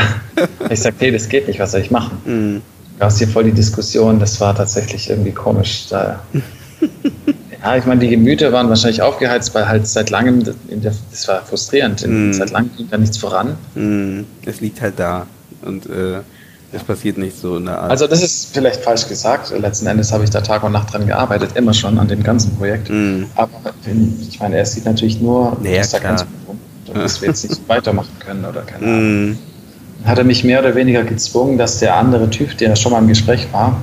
[0.71, 2.19] Ich sagte, hey, das geht nicht, was soll ich machen?
[2.25, 2.63] Mhm.
[2.99, 5.87] Da ist hier voll die Diskussion, das war tatsächlich irgendwie komisch.
[5.91, 6.21] Da,
[7.63, 12.07] ja, ich meine, die Gemüter waren wahrscheinlich aufgeheizt, weil halt seit langem, das war frustrierend,
[12.07, 12.33] mm.
[12.33, 13.57] seit langem ging da nichts voran.
[13.75, 14.21] Mm.
[14.47, 15.27] Es liegt halt da
[15.63, 16.21] und äh,
[16.73, 17.91] es passiert nicht so in der Art.
[17.91, 19.53] Also das ist vielleicht falsch gesagt.
[19.57, 22.57] Letzten Endes habe ich da Tag und Nacht dran gearbeitet, immer schon an dem ganzen
[22.57, 22.91] Projekt.
[22.91, 23.25] Mm.
[23.37, 23.51] Aber
[24.29, 26.59] ich meine, er sieht natürlich nur, naja, was da ganz rum
[26.89, 29.31] und dass wir jetzt nicht weitermachen können oder keine Ahnung.
[29.31, 29.39] Mm.
[30.05, 33.09] Hat er mich mehr oder weniger gezwungen, dass der andere Typ, der schon mal im
[33.09, 33.81] Gespräch war,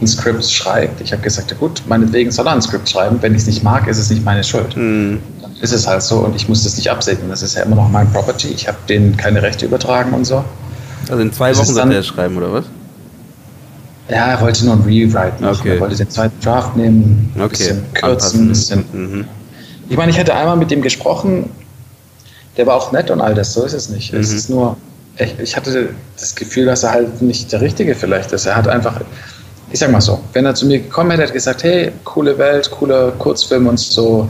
[0.00, 1.00] ein Skript schreibt.
[1.00, 3.18] Ich habe gesagt, ja gut, meinetwegen soll er ein Skript schreiben.
[3.20, 4.76] Wenn ich es nicht mag, ist es nicht meine Schuld.
[4.76, 5.16] Mm.
[5.42, 7.30] Dann ist es halt so und ich muss das nicht absegnen.
[7.30, 8.48] Das ist ja immer noch mein Property.
[8.48, 10.44] Ich habe denen keine Rechte übertragen und so.
[11.08, 12.64] Also in zwei Wochen sollte er schreiben, oder was?
[14.08, 15.58] Ja, er wollte nur ein Rewrite machen.
[15.60, 15.74] Okay.
[15.74, 17.50] Er wollte den zweiten Draft nehmen, ein okay.
[17.50, 18.84] bisschen kürzen, ein bisschen.
[18.92, 19.24] Mhm.
[19.90, 21.50] Ich meine, ich hatte einmal mit dem gesprochen,
[22.56, 24.12] der war auch nett und all das, so ist es nicht.
[24.12, 24.20] Mhm.
[24.20, 24.76] Es ist nur,
[25.18, 28.46] ich, ich hatte das Gefühl, dass er halt nicht der Richtige vielleicht ist.
[28.46, 29.00] Er hat einfach,
[29.70, 32.70] ich sag mal so, wenn er zu mir gekommen hätte, hätte gesagt, hey, coole Welt,
[32.70, 34.28] cooler Kurzfilm und so,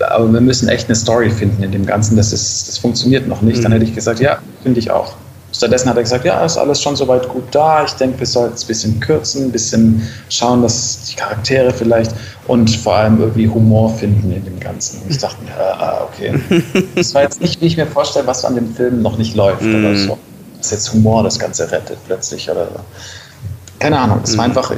[0.00, 3.40] aber wir müssen echt eine Story finden in dem Ganzen, das, ist, das funktioniert noch
[3.42, 3.62] nicht, mhm.
[3.62, 5.14] dann hätte ich gesagt, ja, finde ich auch.
[5.54, 7.84] Stattdessen hat er gesagt, ja, ist alles schon soweit gut da.
[7.84, 12.12] Ich denke, wir sollten es ein bisschen kürzen, ein bisschen schauen, dass die Charaktere vielleicht
[12.48, 15.02] und vor allem irgendwie Humor finden in dem Ganzen.
[15.02, 16.34] Und ich dachte mir, ah, okay.
[16.94, 19.62] Das war jetzt nicht, wie ich mir vorstelle, was an dem Film noch nicht läuft
[19.62, 19.74] mm.
[19.74, 20.06] oder mhm.
[20.06, 20.18] so.
[20.58, 22.80] Dass jetzt Humor das Ganze rettet plötzlich oder so.
[23.78, 24.56] Keine Ahnung, es war mhm.
[24.56, 24.72] einfach,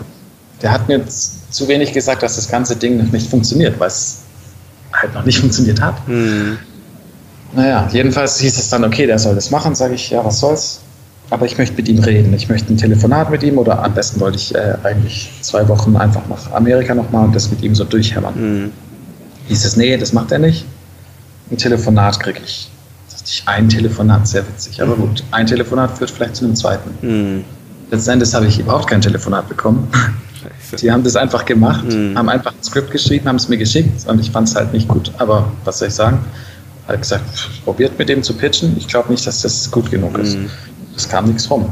[0.61, 4.23] der hat mir zu wenig gesagt, dass das ganze Ding noch nicht funktioniert, weil es
[4.93, 5.97] halt noch nicht funktioniert hat.
[6.09, 6.55] Mm.
[7.55, 9.75] Naja, jedenfalls hieß es dann, okay, der soll das machen.
[9.75, 10.81] Sage ich, ja, was soll's.
[11.31, 12.35] Aber ich möchte mit ihm reden.
[12.35, 15.97] Ich möchte ein Telefonat mit ihm oder am besten wollte ich äh, eigentlich zwei Wochen
[15.97, 18.35] einfach nach Amerika nochmal und das mit ihm so durchhämmern.
[18.37, 18.73] Mhm.
[19.49, 20.67] Hieß es, nee, das macht er nicht.
[21.51, 22.71] Ein Telefonat kriege ich.
[23.11, 24.83] Dachte ich, ein Telefonat, sehr witzig.
[24.83, 26.91] Aber gut, ein Telefonat führt vielleicht zu einem zweiten.
[27.01, 27.45] Mhm.
[27.91, 29.89] Letzten Endes habe ich überhaupt kein Telefonat bekommen.
[30.81, 32.17] Die haben das einfach gemacht, mhm.
[32.17, 34.89] haben einfach ein Skript geschrieben, haben es mir geschickt und ich fand es halt nicht
[34.89, 35.11] gut.
[35.19, 36.19] Aber was soll ich sagen?
[36.89, 37.25] Hat gesagt,
[37.65, 38.77] probiert mit dem zu pitchen.
[38.77, 40.37] Ich glaube nicht, dass das gut genug ist.
[40.37, 40.51] Mhm.
[40.97, 41.71] Es kam nichts rum.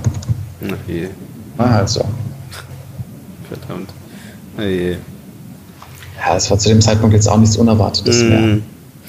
[0.63, 1.11] Okay.
[1.57, 2.05] War halt so.
[3.49, 3.91] Verdammt.
[4.57, 4.97] Okay.
[6.25, 8.29] Ja, es war zu dem Zeitpunkt jetzt auch nichts Unerwartetes mhm.
[8.29, 8.59] mehr.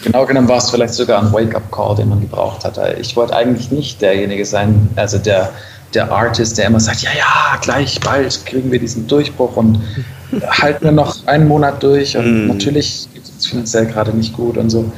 [0.04, 2.78] Genau genommen war es vielleicht sogar ein Wake-up-Call, den man gebraucht hat.
[3.00, 5.52] Ich wollte eigentlich nicht derjenige sein, also der,
[5.94, 9.80] der Artist, der immer sagt, ja, ja, gleich bald kriegen wir diesen Durchbruch und
[10.50, 12.48] halten wir noch einen Monat durch und mm.
[12.48, 14.92] natürlich geht es finanziell gerade nicht gut und so.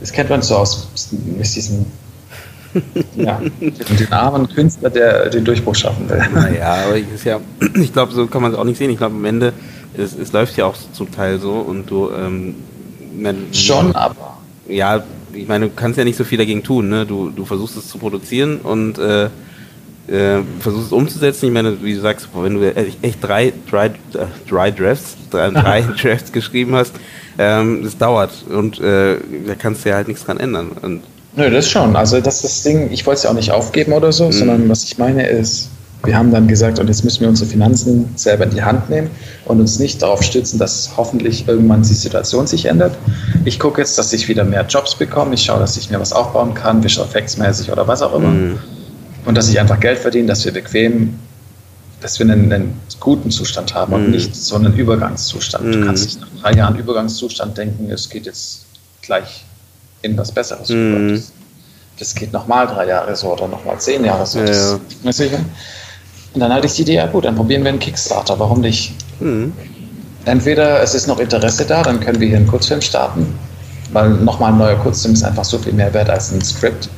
[0.00, 0.88] Das kennt man so aus
[1.36, 1.86] mit diesem
[3.16, 6.22] ja, den armen Künstler, der den Durchbruch schaffen will.
[6.32, 7.40] Naja, aber ich, ja,
[7.74, 8.90] ich glaube, so kann man es auch nicht sehen.
[8.90, 9.52] Ich glaube, am Ende,
[9.96, 12.10] es, es, läuft ja auch zum Teil so und du.
[12.10, 12.54] Ähm,
[13.16, 14.38] man, Schon, aber.
[14.68, 16.88] Ja, ich meine, du kannst ja nicht so viel dagegen tun.
[16.88, 17.06] Ne?
[17.06, 19.24] Du, du versuchst es zu produzieren und äh,
[20.06, 21.46] äh, versuchst es umzusetzen.
[21.46, 23.90] Ich meine, wie du sagst, wenn du echt drei, drei, äh,
[24.48, 26.94] drei Drafts, drei, drei Drafts geschrieben hast,
[27.40, 29.16] ähm, das dauert und äh,
[29.46, 30.72] da kannst du ja halt nichts dran ändern.
[30.82, 31.02] Und
[31.36, 31.96] Nö, das schon.
[31.96, 34.32] Also das ist das Ding, ich wollte es ja auch nicht aufgeben oder so, mhm.
[34.32, 35.70] sondern was ich meine ist,
[36.04, 39.10] wir haben dann gesagt, und jetzt müssen wir unsere Finanzen selber in die Hand nehmen
[39.46, 42.96] und uns nicht darauf stützen, dass hoffentlich irgendwann die Situation sich ändert.
[43.44, 45.34] Ich gucke jetzt, dass ich wieder mehr Jobs bekomme.
[45.34, 48.28] Ich schaue, dass ich mir was aufbauen kann, Visual Effects mäßig oder was auch immer.
[48.28, 48.58] Mhm.
[49.24, 51.18] Und dass ich einfach Geld verdiene, dass wir bequem
[52.00, 54.10] dass wir einen, einen guten Zustand haben und mhm.
[54.10, 55.64] nicht so einen Übergangszustand.
[55.64, 55.72] Mm.
[55.72, 55.86] Du mhm.
[55.86, 58.66] kannst nicht nach drei Jahren Übergangszustand denken, es geht jetzt
[59.02, 59.44] gleich
[60.02, 60.68] in was Besseres.
[60.70, 61.14] Mm.
[61.14, 61.32] Das,
[61.98, 64.38] das, geht nochmal drei Jahre so oder nochmal zehn Jahre so.
[64.38, 64.46] Ja,
[65.04, 65.26] das, ja.
[66.32, 68.94] Und dann hatte ich die Idee, ja gut, dann probieren wir einen Kickstarter, warum nicht?
[69.20, 69.48] Mm.
[70.24, 73.38] Entweder es ist noch Interesse da, dann können wir hier einen Kurzfilm starten,
[73.92, 76.88] weil nochmal ein neuer Kurzfilm ist einfach so viel mehr wert als ein Skript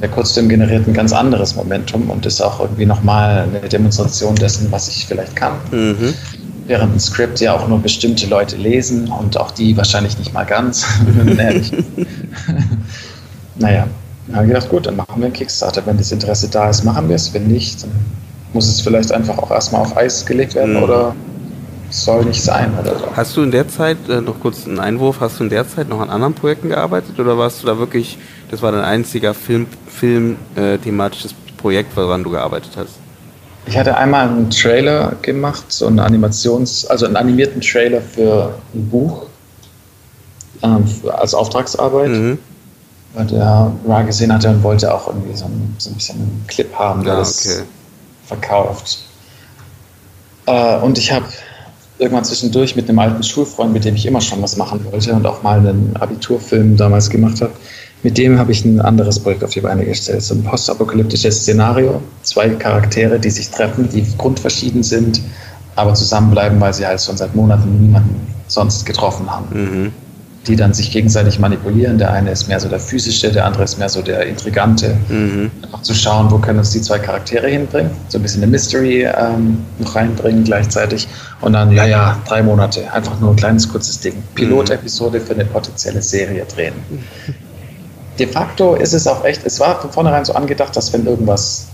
[0.00, 4.72] der Kurzfilm generiert ein ganz anderes Momentum und ist auch irgendwie nochmal eine Demonstration dessen,
[4.72, 5.52] was ich vielleicht kann.
[5.70, 6.14] Mhm.
[6.66, 10.44] Während ein Skript ja auch nur bestimmte Leute lesen und auch die wahrscheinlich nicht mal
[10.44, 10.86] ganz,
[13.56, 13.86] naja,
[14.26, 15.84] dann habe ich gedacht, gut, dann machen wir einen Kickstarter.
[15.84, 17.34] Wenn das Interesse da ist, machen wir es.
[17.34, 17.90] Wenn nicht, dann
[18.52, 20.82] muss es vielleicht einfach auch erstmal auf Eis gelegt werden mhm.
[20.84, 21.14] oder
[21.90, 23.06] soll nicht sein oder so.
[23.14, 25.88] Hast du in der Zeit, äh, noch kurz einen Einwurf, hast du in der Zeit
[25.88, 28.18] noch an anderen Projekten gearbeitet oder warst du da wirklich,
[28.50, 32.94] das war dein einziger Film, Film äh, thematisches Projekt, woran du gearbeitet hast?
[33.66, 38.88] Ich hatte einmal einen Trailer gemacht, so einen Animations-, also einen animierten Trailer für ein
[38.88, 39.26] Buch
[40.62, 40.84] ähm,
[41.16, 42.08] als Auftragsarbeit.
[42.08, 42.38] Mhm.
[43.12, 46.44] Weil der Ra gesehen hatte und wollte auch irgendwie so ein, so ein bisschen einen
[46.46, 47.26] Clip haben, der ah, okay.
[47.26, 47.64] das
[48.26, 48.98] verkauft.
[50.46, 51.26] Äh, und ich habe
[52.00, 55.26] irgendwann zwischendurch mit einem alten Schulfreund, mit dem ich immer schon was machen wollte und
[55.26, 57.52] auch mal einen Abiturfilm damals gemacht habe,
[58.02, 60.22] mit dem habe ich ein anderes Projekt auf die Beine gestellt.
[60.22, 62.00] So ein postapokalyptisches Szenario.
[62.22, 65.20] Zwei Charaktere, die sich treffen, die grundverschieden sind,
[65.76, 69.46] aber zusammenbleiben, weil sie halt schon seit Monaten niemanden sonst getroffen haben.
[69.52, 69.92] Mhm
[70.46, 71.98] die dann sich gegenseitig manipulieren.
[71.98, 74.96] Der eine ist mehr so der physische, der andere ist mehr so der intrigante.
[75.08, 75.50] Mhm.
[75.62, 77.90] Einfach zu schauen, wo können uns die zwei Charaktere hinbringen.
[78.08, 81.08] So ein bisschen eine Mystery ähm, noch reinbringen gleichzeitig.
[81.42, 82.90] Und dann, ja, ja, drei Monate.
[82.92, 84.14] Einfach nur ein kleines, kurzes Ding.
[84.34, 86.74] Pilotepisode für eine potenzielle Serie drehen.
[88.18, 91.66] De facto ist es auch echt, es war von vornherein so angedacht, dass wenn irgendwas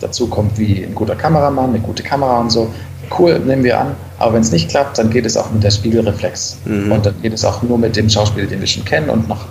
[0.00, 2.72] dazu kommt wie ein guter Kameramann, eine gute Kamera und so,
[3.18, 3.94] cool, nehmen wir an.
[4.18, 6.58] Aber wenn es nicht klappt, dann geht es auch mit der Spiegelreflex.
[6.64, 6.92] Mhm.
[6.92, 9.46] Und dann geht es auch nur mit dem Schauspieler, den wir schon kennen und noch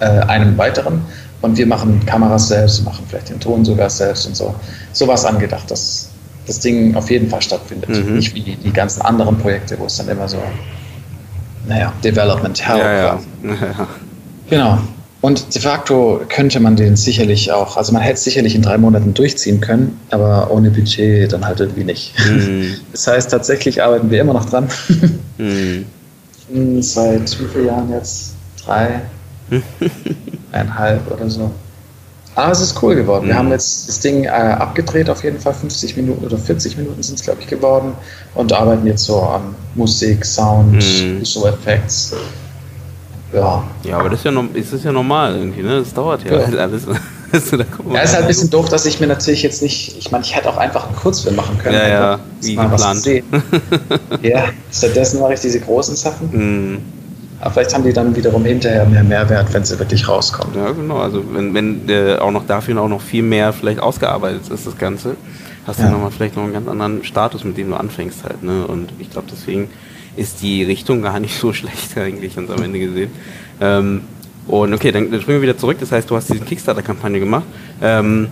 [0.00, 1.02] äh, einem weiteren.
[1.40, 4.54] Und wir machen Kameras selbst, machen vielleicht den Ton sogar selbst und so.
[4.92, 6.08] So war es angedacht, dass
[6.46, 7.90] das Ding auf jeden Fall stattfindet.
[7.90, 8.16] Mhm.
[8.16, 10.38] Nicht wie die, die ganzen anderen Projekte, wo es dann immer so,
[11.66, 13.18] naja, Development Hell ja, ja.
[13.42, 13.88] ja.
[14.48, 14.78] Genau.
[15.24, 18.76] Und de facto könnte man den sicherlich auch, also man hätte es sicherlich in drei
[18.76, 22.12] Monaten durchziehen können, aber ohne Budget dann halt irgendwie nicht.
[22.28, 22.74] Mm.
[22.92, 24.68] Das heißt, tatsächlich arbeiten wir immer noch dran.
[25.38, 26.80] Mm.
[26.82, 28.34] Seit wie vielen Jahren jetzt?
[28.66, 29.00] Drei,
[30.52, 31.50] eineinhalb oder so.
[32.34, 33.24] Aber es ist cool geworden.
[33.24, 33.28] Mm.
[33.28, 37.02] Wir haben jetzt das Ding äh, abgedreht, auf jeden Fall 50 Minuten oder 40 Minuten
[37.02, 37.94] sind es, glaube ich, geworden
[38.34, 40.84] und arbeiten jetzt so an Musik, Sound,
[41.18, 42.12] Visual Effects
[43.34, 43.64] ja.
[43.84, 45.80] Ja, aber das ist ja, ist ja normal irgendwie, ne?
[45.80, 46.46] Das dauert ja, ja.
[46.46, 46.86] Halt alles.
[47.34, 50.12] Also, da ja, ist halt ein bisschen doof, dass ich mir natürlich jetzt nicht, ich
[50.12, 51.74] meine, ich hätte auch einfach einen Kurzfilm machen können.
[51.74, 53.04] Ja, ja, wie geplant.
[54.22, 56.28] ja, stattdessen mache ich diese großen Sachen.
[56.28, 56.78] Mm.
[57.40, 60.54] Aber vielleicht haben die dann wiederum hinterher mehr Mehrwert, wenn sie wirklich rauskommen.
[60.54, 60.98] Ja, genau.
[60.98, 64.78] Also wenn, wenn äh, auch noch dafür auch noch viel mehr vielleicht ausgearbeitet ist, das
[64.78, 65.16] Ganze,
[65.66, 65.86] hast ja.
[65.86, 68.44] du nochmal vielleicht noch einen ganz anderen Status, mit dem du anfängst halt.
[68.44, 68.64] Ne?
[68.64, 69.70] Und ich glaube, deswegen
[70.16, 73.10] ist die Richtung gar nicht so schlecht eigentlich uns am Ende gesehen.
[73.60, 74.02] Ähm,
[74.46, 75.78] und okay, dann, dann, springen wir wieder zurück.
[75.80, 77.44] Das heißt, du hast diese Kickstarter-Kampagne gemacht.
[77.80, 78.28] Ähm,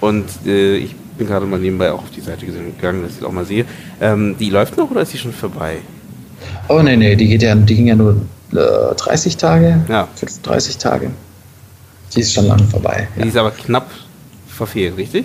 [0.00, 3.26] und äh, ich bin gerade mal nebenbei auch auf die Seite gegangen, dass ich das
[3.26, 3.64] auch mal sehe.
[4.00, 5.78] Ähm, die läuft noch oder ist die schon vorbei?
[6.68, 8.16] Oh nee, nee, die, geht ja, die ging ja nur
[8.52, 9.80] äh, 30 Tage.
[9.88, 10.08] Ja.
[10.42, 11.10] 30 Tage.
[12.14, 13.08] Die ist schon lange vorbei.
[13.16, 13.26] Die ja.
[13.26, 13.90] ist aber knapp
[14.46, 15.24] verfehlt, richtig?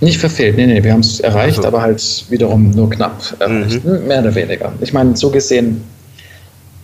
[0.00, 1.68] Nicht verfehlt, nee, nee, wir haben es erreicht, also.
[1.68, 4.06] aber halt wiederum nur knapp erreicht, mhm.
[4.06, 4.72] mehr oder weniger.
[4.80, 5.82] Ich meine, so gesehen,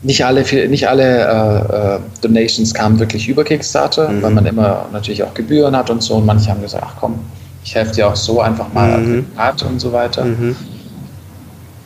[0.02, 4.22] nicht alle, nicht alle äh, äh, Donations kamen wirklich über Kickstarter, mhm.
[4.22, 6.16] weil man immer natürlich auch Gebühren hat und so.
[6.16, 7.18] Und manche haben gesagt, ach komm,
[7.64, 9.26] ich helfe dir auch so einfach mal mhm.
[9.68, 10.24] und so weiter.
[10.24, 10.54] Mhm.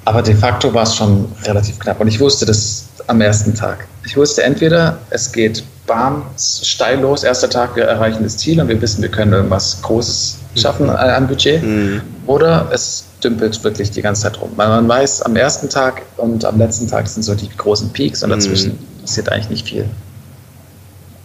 [0.04, 2.00] Aber de facto war es schon relativ knapp.
[2.00, 3.86] Und ich wusste das am ersten Tag.
[4.04, 8.68] Ich wusste entweder, es geht bam, steil los, erster Tag, wir erreichen das Ziel und
[8.68, 10.96] wir wissen, wir können irgendwas Großes schaffen mhm.
[10.96, 11.62] an Budget.
[11.62, 12.02] Mhm.
[12.26, 14.50] Oder es dümpelt wirklich die ganze Zeit rum.
[14.56, 18.22] Weil man weiß, am ersten Tag und am letzten Tag sind so die großen Peaks
[18.22, 19.02] und dazwischen mhm.
[19.02, 19.86] passiert eigentlich nicht viel.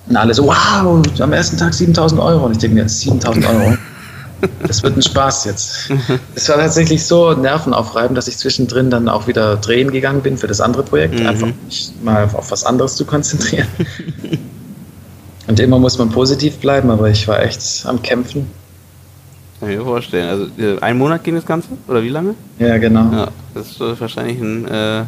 [0.07, 2.45] Und alle so, wow, am ersten Tag 7000 Euro.
[2.45, 3.77] Und ich denke mir, 7000 Euro.
[4.67, 5.89] Das wird ein Spaß jetzt.
[6.35, 10.47] Es war tatsächlich so nervenaufreibend, dass ich zwischendrin dann auch wieder drehen gegangen bin für
[10.47, 11.27] das andere Projekt, mhm.
[11.27, 13.67] einfach mich mal auf was anderes zu konzentrieren.
[15.47, 18.49] Und immer muss man positiv bleiben, aber ich war echt am Kämpfen.
[19.63, 20.29] Kann ich mir vorstellen.
[20.29, 21.69] Also äh, ein Monat ging das Ganze?
[21.87, 22.35] Oder wie lange?
[22.59, 23.11] Ja, genau.
[23.11, 25.03] Ja, das ist wahrscheinlich ein äh,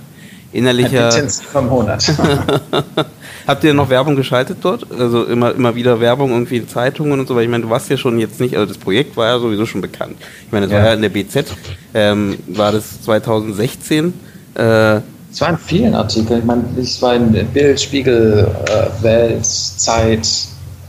[0.51, 1.13] innerlicher.
[1.13, 2.05] Ein vom Monat.
[3.47, 4.87] Habt ihr noch Werbung geschaltet dort?
[4.91, 7.89] Also immer, immer wieder Werbung irgendwie in Zeitungen und so, weil ich meine, du warst
[7.89, 10.15] ja schon jetzt nicht, also das Projekt war ja sowieso schon bekannt.
[10.45, 10.79] Ich meine, das ja.
[10.79, 11.45] war ja in der BZ,
[11.93, 14.13] ähm, war das 2016.
[14.55, 14.95] Äh,
[15.31, 16.39] es waren vielen Artikeln.
[16.39, 20.27] Ich meine, es war in Bild, Spiegel, äh, Welt, Zeit,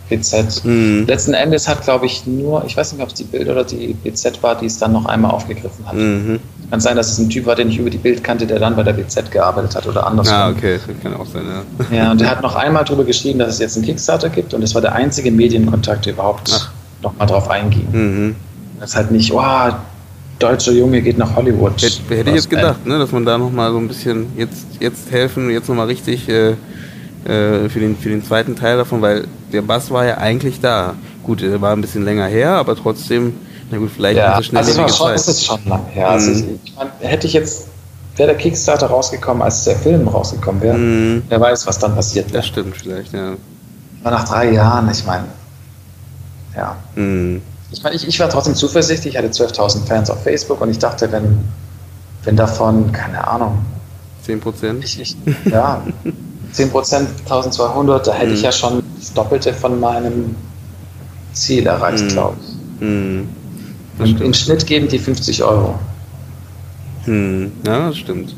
[0.08, 0.64] BZ.
[0.64, 1.04] Mhm.
[1.06, 3.94] Letzten Endes hat, glaube ich, nur, ich weiß nicht, ob es die Bild oder die
[3.94, 5.94] BZ war, die es dann noch einmal aufgegriffen hat.
[5.94, 6.38] Mhm.
[6.70, 8.74] Kann sein, dass es ein Typ war, den ich über die Bild kannte, der dann
[8.74, 10.36] bei der BZ gearbeitet hat oder andersrum.
[10.36, 11.96] Ah, okay, das kann auch sein, ja.
[11.96, 14.60] Ja, und er hat noch einmal darüber geschrieben, dass es jetzt einen Kickstarter gibt und
[14.60, 16.70] das war der einzige Medienkontakt, der überhaupt
[17.02, 17.86] nochmal drauf einging.
[17.92, 18.36] Mhm.
[18.80, 19.74] Das ist halt nicht, wow,
[20.38, 21.80] deutscher Junge geht nach Hollywood.
[21.80, 25.10] Hätte, hätte ich jetzt gedacht, ne, dass man da nochmal so ein bisschen jetzt, jetzt
[25.10, 26.54] helfen, jetzt nochmal richtig äh,
[27.26, 30.94] äh, für, den, für den zweiten Teil davon, weil der Bass war ja eigentlich da.
[31.22, 33.34] Gut, er war ein bisschen länger her, aber trotzdem,
[33.70, 35.12] na gut, vielleicht ja, so schnell also es schon.
[35.12, 36.10] Es ist schon lang her.
[36.10, 36.36] Also mhm.
[36.36, 37.68] Also ich, ich mein, hätte ich jetzt
[38.16, 41.22] wäre der Kickstarter rausgekommen, als der Film rausgekommen wäre, Mhm.
[41.28, 42.38] wer weiß, was dann passiert wäre.
[42.38, 43.34] Das stimmt vielleicht, ja.
[44.02, 45.24] Aber nach drei Jahren, ich meine,
[46.56, 46.76] ja.
[46.94, 47.42] Mhm.
[47.70, 50.78] Ich meine, ich, ich war trotzdem zuversichtlich, ich hatte 12.000 Fans auf Facebook und ich
[50.78, 51.40] dachte, wenn,
[52.24, 53.58] wenn davon, keine Ahnung,
[54.22, 54.84] 10 Prozent?
[54.84, 55.16] ich, ich,
[55.50, 55.82] ja,
[56.56, 58.44] 10 Prozent, 1200, da hätte ich Mhm.
[58.44, 60.34] ja schon das Doppelte von meinem
[61.32, 62.08] Ziel erreicht, Mhm.
[62.08, 62.82] glaube ich.
[62.86, 63.28] Mhm.
[63.98, 64.34] Im.
[64.34, 65.78] Schnitt geben die 50 Euro.
[67.06, 67.52] Mhm.
[67.66, 68.34] Ja, das stimmt.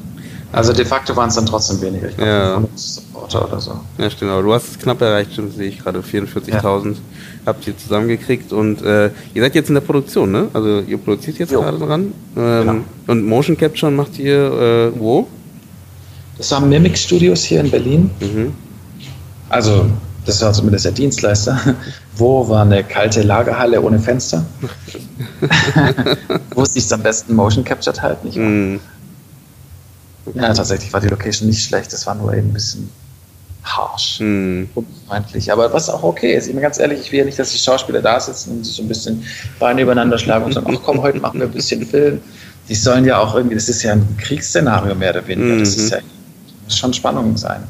[0.50, 2.08] Also de facto waren es dann trotzdem weniger.
[2.08, 2.54] Ich glaube, Ja.
[2.54, 3.72] 500 Supporter oder so.
[3.98, 6.02] Ja, stimmt, aber du hast es knapp erreicht, stimmt, sehe ich gerade.
[6.02, 6.96] 44.000
[7.44, 10.48] habt ihr zusammengekriegt und äh, ihr seid jetzt in der Produktion, ne?
[10.54, 11.60] Also ihr produziert jetzt Jo.
[11.60, 12.12] gerade dran.
[12.36, 12.74] Ähm, Genau.
[13.08, 15.26] Und Motion Capture macht ihr äh, wo?
[16.38, 18.10] Das waren Mimic Studios hier in Berlin.
[18.20, 18.54] Mhm.
[19.48, 19.86] Also,
[20.24, 21.58] das war zumindest der Dienstleister.
[22.16, 24.44] Wo war eine kalte Lagerhalle ohne Fenster?
[26.54, 28.36] Wo es sich am besten Motion captured halt nicht.
[28.36, 28.80] Mhm.
[30.34, 31.92] Ja, tatsächlich war die Location nicht schlecht.
[31.92, 32.90] Das war nur eben ein bisschen
[33.64, 34.20] harsh.
[34.20, 34.68] Mhm.
[34.74, 35.50] unfreundlich.
[35.52, 36.46] Aber was auch okay ist.
[36.46, 38.76] Ich bin ganz ehrlich, ich will ja nicht, dass die Schauspieler da sitzen und sich
[38.76, 39.22] so ein bisschen
[39.58, 42.20] Beine übereinander schlagen und sagen, ach komm, heute machen wir ein bisschen Film.
[42.68, 45.58] Die sollen ja auch irgendwie, das ist ja ein Kriegsszenario mehr oder weniger.
[45.58, 45.82] Das Mhm.
[45.84, 45.98] ist ja
[46.68, 47.62] muss schon Spannung sein.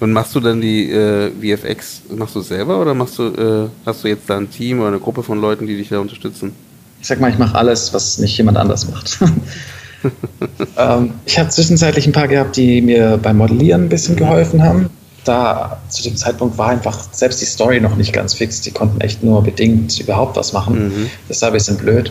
[0.00, 4.02] Und machst du dann die äh, VFX, machst du selber oder machst du, äh, hast
[4.02, 6.52] du jetzt da ein Team oder eine Gruppe von Leuten, die dich da unterstützen?
[7.00, 9.20] Ich sag mal, ich mache alles, was nicht jemand anders macht.
[10.76, 14.90] ähm, ich habe zwischenzeitlich ein paar gehabt, die mir beim Modellieren ein bisschen geholfen haben.
[15.22, 18.60] Da zu dem Zeitpunkt war einfach selbst die Story noch nicht ganz fix.
[18.62, 20.88] Die konnten echt nur bedingt überhaupt was machen.
[20.88, 21.10] Mhm.
[21.28, 22.10] Das war ein bisschen blöd.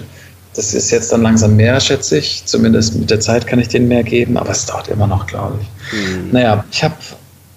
[0.55, 2.43] Das ist jetzt dann langsam mehr, schätze ich.
[2.45, 5.59] Zumindest mit der Zeit kann ich denen mehr geben, aber es dauert immer noch, glaube
[5.61, 5.93] ich.
[5.93, 6.31] Mhm.
[6.31, 6.93] Naja, ich habe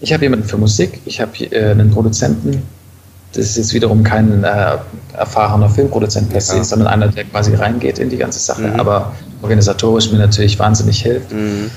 [0.00, 2.62] ich hab jemanden für Musik, ich habe äh, einen Produzenten.
[3.32, 4.76] Das ist jetzt wiederum kein äh,
[5.14, 6.64] erfahrener Filmproduzent per se, Ja.
[6.64, 8.80] sondern einer, der quasi reingeht in die ganze Sache, Mhm.
[8.80, 11.32] aber organisatorisch mir natürlich wahnsinnig hilft.
[11.32, 11.70] Mhm.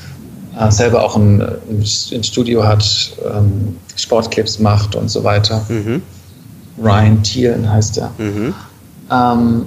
[0.58, 5.66] Äh, selber auch ein, ein ein Studio hat, ähm, Sportclips macht und so weiter.
[5.68, 6.02] Mhm.
[6.82, 8.12] Ryan Thielen heißt er.
[8.18, 8.54] Mhm.
[9.12, 9.66] Ähm,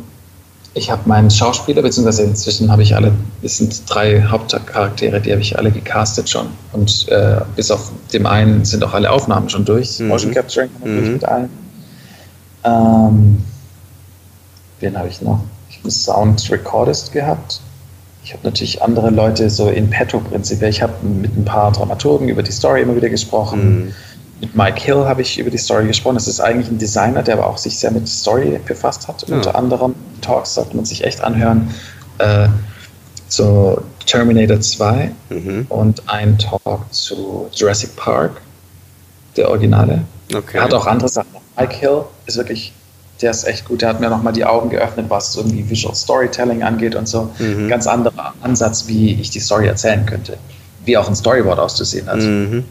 [0.74, 3.12] ich habe meinen Schauspieler, beziehungsweise inzwischen habe ich alle,
[3.42, 6.46] es sind drei Hauptcharaktere, die habe ich alle gecastet schon.
[6.72, 9.98] Und äh, bis auf dem einen sind auch alle Aufnahmen schon durch.
[9.98, 10.08] Mhm.
[10.08, 11.12] Motion Capturing natürlich Mhm.
[11.12, 11.48] mit allen.
[12.64, 13.44] Ähm,
[14.80, 15.40] wen habe ich noch?
[15.68, 17.60] Ich habe einen Sound Recordist gehabt.
[18.24, 20.70] Ich habe natürlich andere Leute so in petto prinzipiell.
[20.70, 23.86] Ich habe mit ein paar Dramaturgen über die Story immer wieder gesprochen.
[23.86, 23.94] Mhm.
[24.43, 26.16] Mit Mike Hill habe ich über die Story gesprochen.
[26.16, 29.26] Das ist eigentlich ein Designer, der aber auch sich sehr mit Story befasst hat.
[29.28, 29.36] Ja.
[29.36, 31.72] Unter anderem Talks sollte man sich echt anhören.
[32.18, 32.49] Äh,
[33.28, 35.66] zu Terminator 2 Mhm.
[35.68, 38.43] und ein Talk zu Jurassic Park,
[39.36, 40.03] der Originale.
[40.34, 40.59] Okay.
[40.59, 41.28] Er hat auch andere Sachen.
[41.57, 42.72] Mike Hill ist wirklich,
[43.22, 43.80] der ist echt gut.
[43.80, 47.30] Der hat mir nochmal die Augen geöffnet, was irgendwie Visual Storytelling angeht und so.
[47.38, 47.68] Mhm.
[47.68, 50.36] Ganz anderer Ansatz, wie ich die Story erzählen könnte.
[50.84, 52.18] Wie auch ein Storyboard auszusehen hat.
[52.18, 52.64] Mhm.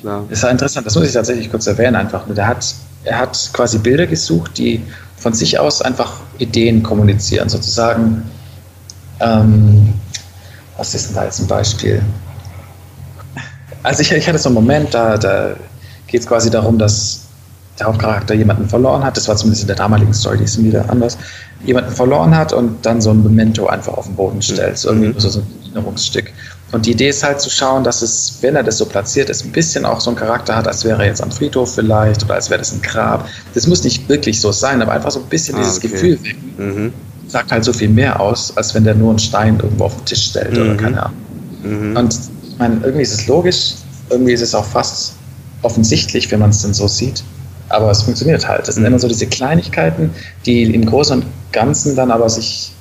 [0.00, 0.24] Klar.
[0.30, 2.24] Das war interessant, das muss ich tatsächlich kurz erwähnen einfach.
[2.28, 2.74] Der hat,
[3.04, 4.82] er hat quasi Bilder gesucht, die
[5.16, 8.22] von sich aus einfach Ideen kommunizieren, sozusagen.
[9.20, 9.94] Ähm,
[10.76, 12.00] was ist denn da jetzt ein Beispiel?
[13.82, 15.54] Also ich, ich hatte so einen Moment, da, da
[16.06, 17.22] geht es quasi darum, dass
[17.78, 19.16] der Hauptcharakter jemanden verloren hat.
[19.16, 21.18] Das war zumindest in der damaligen Story, die ist wieder anders.
[21.64, 24.78] Jemanden verloren hat und dann so ein Memento einfach auf den Boden stellt.
[24.78, 25.20] So irgendwie Mhm.
[25.20, 26.32] so ein Erinnerungsstück.
[26.70, 29.42] Und die Idee ist halt zu schauen, dass es, wenn er das so platziert ist,
[29.44, 32.34] ein bisschen auch so einen Charakter hat, als wäre er jetzt am Friedhof vielleicht oder
[32.34, 33.26] als wäre das ein Grab.
[33.54, 35.88] Das muss nicht wirklich so sein, aber einfach so ein bisschen Ah, dieses okay.
[35.88, 36.52] Gefühl wecken.
[36.58, 36.92] Mhm.
[37.26, 40.04] Sagt halt so viel mehr aus, als wenn der nur einen Stein irgendwo auf den
[40.04, 40.76] Tisch stellt oder Mhm.
[40.76, 41.16] keine Ahnung.
[41.62, 41.96] Mhm.
[41.96, 43.74] Und ich meine, irgendwie ist es logisch,
[44.10, 45.14] irgendwie ist es auch fast
[45.62, 47.22] offensichtlich, wenn man es denn so sieht.
[47.70, 48.68] Aber es funktioniert halt.
[48.68, 48.88] Das sind Mhm.
[48.88, 50.10] immer so diese Kleinigkeiten,
[50.44, 52.72] die im Großen und Ganzen dann aber sich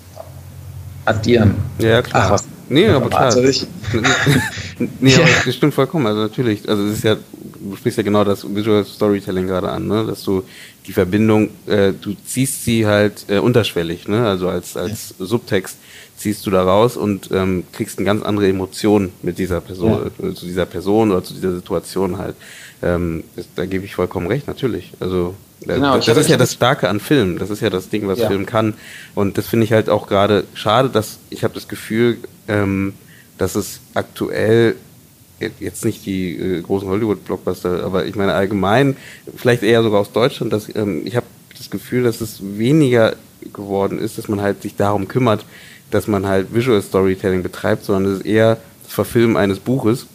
[1.05, 1.55] addieren.
[1.79, 2.31] Ja, klar.
[2.33, 3.25] Ach, Nee, aber klar.
[3.25, 3.41] Also
[4.99, 5.29] nee, aber Ja.
[5.45, 6.05] das stimmt vollkommen.
[6.07, 9.87] Also natürlich, also es ist ja, du sprichst ja genau das Visual Storytelling gerade an,
[9.87, 10.05] ne?
[10.05, 10.43] Dass du
[10.85, 14.25] die Verbindung, äh, du ziehst sie halt äh, unterschwellig, ne?
[14.27, 15.77] Also als, als Subtext
[16.17, 20.33] ziehst du da raus und ähm, kriegst eine ganz andere Emotion mit dieser Person, äh,
[20.33, 22.35] zu dieser Person oder zu dieser Situation halt.
[22.81, 24.91] Ähm, das, da gebe ich vollkommen recht, natürlich.
[24.99, 25.35] Also
[25.75, 27.37] Genau, das, das ist ja das Starke an Film.
[27.39, 28.27] Das ist ja das Ding, was Ja.
[28.27, 28.73] Film kann.
[29.15, 32.93] Und das finde ich halt auch gerade schade, dass ich habe das Gefühl, ähm,
[33.37, 34.75] dass es aktuell
[35.59, 38.97] jetzt nicht die äh, großen Hollywood-Blockbuster, aber ich meine allgemein,
[39.35, 43.15] vielleicht eher sogar aus Deutschland, dass ähm, ich habe das Gefühl, dass es weniger
[43.53, 45.45] geworden ist, dass man halt sich darum kümmert,
[45.91, 50.07] dass man halt Visual Storytelling betreibt, sondern es ist eher das Verfilmen eines Buches,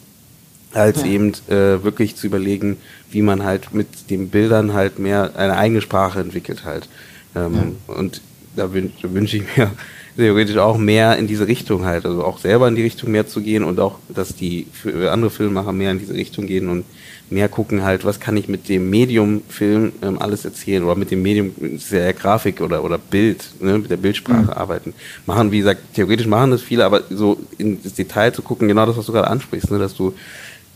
[0.75, 1.09] als Ja.
[1.09, 2.77] eben äh, wirklich zu überlegen,
[3.11, 6.89] wie man halt mit den Bildern halt mehr eine eigene Sprache entwickelt halt.
[7.35, 8.21] Ähm, Und
[8.57, 9.71] da wünsche ich mir
[10.17, 13.41] theoretisch auch mehr in diese Richtung halt, also auch selber in die Richtung mehr zu
[13.41, 14.67] gehen und auch, dass die
[15.11, 16.85] andere Filmemacher mehr in diese Richtung gehen und
[17.31, 21.11] mehr gucken halt, was kann ich mit dem Medium Film ähm, alles erzählen oder mit
[21.11, 24.51] dem Medium sehr Grafik oder oder Bild, ne, mit der Bildsprache mhm.
[24.51, 24.95] arbeiten.
[25.25, 28.85] Machen, wie gesagt, theoretisch machen das viele, aber so in das Detail zu gucken, genau
[28.85, 30.13] das, was du gerade ansprichst, ne, dass du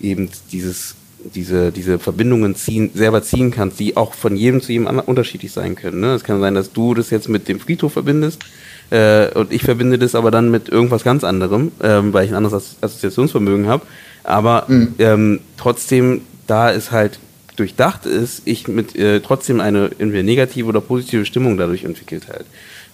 [0.01, 0.95] eben dieses
[1.35, 5.75] diese, diese Verbindungen ziehen, selber ziehen kannst, die auch von jedem zu jedem unterschiedlich sein
[5.75, 6.01] können.
[6.01, 6.15] Ne?
[6.15, 8.45] Es kann sein, dass du das jetzt mit dem Friedhof verbindest
[8.91, 12.37] äh, und ich verbinde das aber dann mit irgendwas ganz anderem, ähm, weil ich ein
[12.37, 13.85] anderes Assoziationsvermögen habe.
[14.25, 14.95] Aber mhm.
[14.99, 17.19] ähm, trotzdem, da es halt
[17.57, 22.45] durchdacht ist, ich mit äh, trotzdem eine entweder negative oder positive Stimmung dadurch entwickelt halt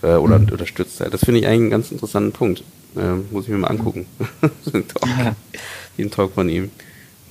[0.03, 0.49] äh, oder mhm.
[0.51, 1.13] unterstützt halt.
[1.13, 2.63] Das finde ich eigentlich einen ganz interessanten Punkt.
[2.97, 4.07] Äh, muss ich mir mal angucken.
[4.73, 5.09] den, Talk,
[5.99, 6.71] den Talk von ihm.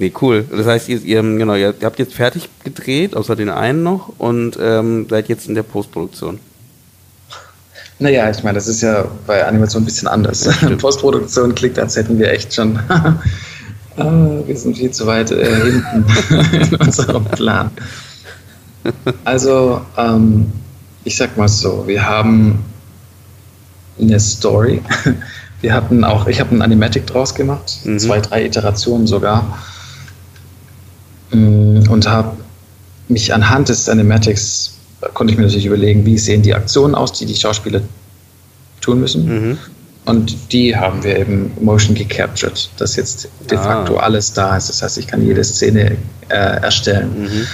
[0.01, 0.43] Nee, cool.
[0.49, 4.57] Das heißt, ihr, ihr, genau, ihr habt jetzt fertig gedreht, außer den einen noch, und
[4.59, 6.39] ähm, seid jetzt in der Postproduktion.
[7.99, 10.45] Naja, ich meine, das ist ja bei Animation ein bisschen anders.
[10.45, 12.79] Ja, Postproduktion klingt, als hätten wir echt schon.
[12.89, 16.05] ah, wir sind viel zu weit äh, hinten
[16.51, 17.69] in unserem Plan.
[19.23, 20.51] Also, ähm,
[21.03, 22.65] ich sag mal so, wir haben
[23.99, 24.81] eine Story.
[25.61, 27.99] Wir hatten auch, ich habe ein Animatic draus gemacht, mhm.
[27.99, 29.59] zwei, drei Iterationen sogar.
[31.31, 32.37] Mm, und habe
[33.07, 34.75] mich anhand des Cinematics
[35.13, 37.81] konnte ich mir natürlich überlegen, wie sehen die Aktionen aus, die die Schauspieler
[38.81, 39.25] tun müssen.
[39.25, 39.57] Mhm.
[40.05, 43.61] Und die haben wir eben motion gecaptured, dass jetzt de ah.
[43.61, 44.69] facto alles da ist.
[44.69, 45.97] Das heißt, ich kann jede Szene
[46.29, 47.23] äh, erstellen.
[47.23, 47.47] Mhm.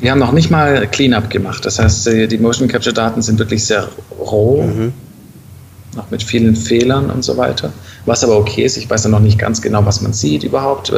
[0.00, 1.64] Wir haben noch nicht mal Cleanup gemacht.
[1.66, 4.92] Das heißt, äh, die Motion Capture Daten sind wirklich sehr roh, mhm.
[5.94, 7.70] noch mit vielen Fehlern und so weiter.
[8.06, 10.90] Was aber okay ist, ich weiß ja noch nicht ganz genau, was man sieht überhaupt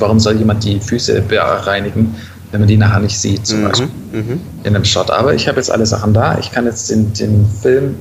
[0.00, 2.14] warum soll jemand die Füße bereinigen,
[2.50, 3.68] wenn man die nachher nicht sieht, zum mhm.
[3.68, 4.40] Beispiel mhm.
[4.64, 5.10] in einem Shot.
[5.10, 6.38] Aber ich habe jetzt alle Sachen da.
[6.38, 7.96] Ich kann jetzt den, den Film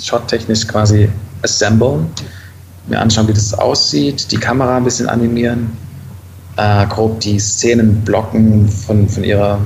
[0.00, 1.08] shottechnisch quasi
[1.42, 2.06] assemblen,
[2.86, 5.76] mir anschauen, wie das aussieht, die Kamera ein bisschen animieren,
[6.56, 9.60] äh, grob die Szenen blocken von, von ihrer,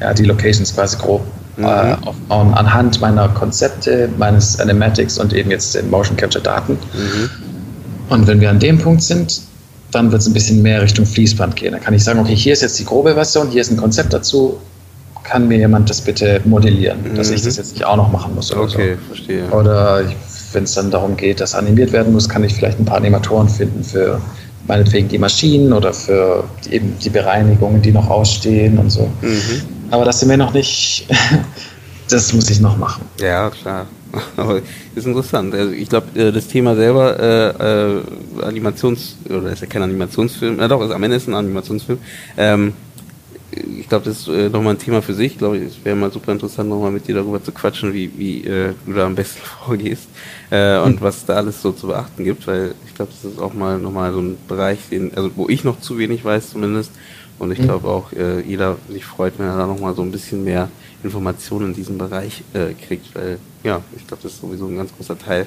[0.00, 1.22] ja, die Locations quasi grob
[1.56, 1.64] mhm.
[1.64, 6.72] äh, aufbauen anhand meiner Konzepte, meines Animatics und eben jetzt den Motion Capture Daten.
[6.72, 7.30] Mhm.
[8.08, 9.42] Und wenn wir an dem Punkt sind,
[9.92, 11.72] dann wird es ein bisschen mehr Richtung Fließband gehen.
[11.72, 14.12] Da kann ich sagen, okay, hier ist jetzt die grobe Version, hier ist ein Konzept
[14.12, 14.58] dazu,
[15.22, 17.14] kann mir jemand das bitte modellieren, mhm.
[17.14, 18.50] dass ich das jetzt nicht auch noch machen muss.
[18.52, 19.06] Oder okay, so.
[19.14, 19.48] verstehe.
[19.50, 20.04] Oder
[20.52, 23.48] wenn es dann darum geht, dass animiert werden muss, kann ich vielleicht ein paar Animatoren
[23.48, 24.20] finden für
[24.66, 29.10] meinetwegen die Maschinen oder für die, eben die Bereinigungen, die noch ausstehen und so.
[29.20, 29.62] Mhm.
[29.90, 31.06] Aber das sind wir noch nicht,
[32.08, 33.04] das muss ich noch machen.
[33.20, 33.86] Ja, klar.
[34.36, 34.60] Aber
[34.94, 35.54] ist interessant.
[35.54, 38.02] Also ich glaube, äh, das Thema selber, äh, äh,
[38.42, 41.98] Animations, oder ist ja kein Animationsfilm, na doch, ist, am Ende ist ein Animationsfilm.
[42.36, 42.72] Ähm,
[43.78, 45.32] ich glaube, das ist äh, nochmal ein Thema für sich.
[45.32, 48.44] Ich glaube, es wäre mal super interessant, nochmal mit dir darüber zu quatschen, wie, wie
[48.44, 50.08] äh, du da am besten vorgehst
[50.50, 51.04] äh, und mhm.
[51.04, 54.12] was da alles so zu beachten gibt, weil ich glaube, das ist auch mal nochmal
[54.12, 56.92] so ein Bereich, den, also wo ich noch zu wenig weiß zumindest.
[57.38, 57.64] Und ich mhm.
[57.64, 60.68] glaube auch, äh, jeder sich freut, wenn er da nochmal so ein bisschen mehr
[61.04, 64.90] Informationen in diesem Bereich äh, kriegt, weil ja, ich glaube, das ist sowieso ein ganz
[64.96, 65.46] großer Teil.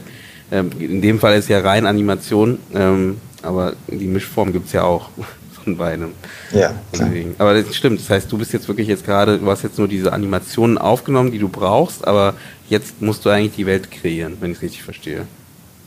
[0.51, 4.83] Ähm, in dem Fall ist ja rein Animation, ähm, aber die Mischform gibt es ja
[4.83, 5.09] auch
[5.63, 6.11] von beidem.
[6.51, 6.73] Ja.
[6.93, 7.35] Deswegen.
[7.37, 9.87] Aber das stimmt, das heißt, du bist jetzt wirklich jetzt gerade, du hast jetzt nur
[9.87, 12.35] diese Animationen aufgenommen, die du brauchst, aber
[12.69, 15.25] jetzt musst du eigentlich die Welt kreieren, wenn ich es richtig verstehe.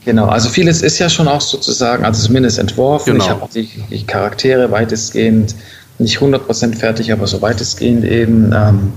[0.05, 3.13] Genau, also vieles ist ja schon auch sozusagen, also zumindest entworfen.
[3.13, 3.23] Genau.
[3.23, 5.55] Ich habe auch die, die, Charaktere weitestgehend,
[5.97, 8.53] nicht 100% fertig, aber so weitestgehend eben.
[8.53, 8.93] Ähm,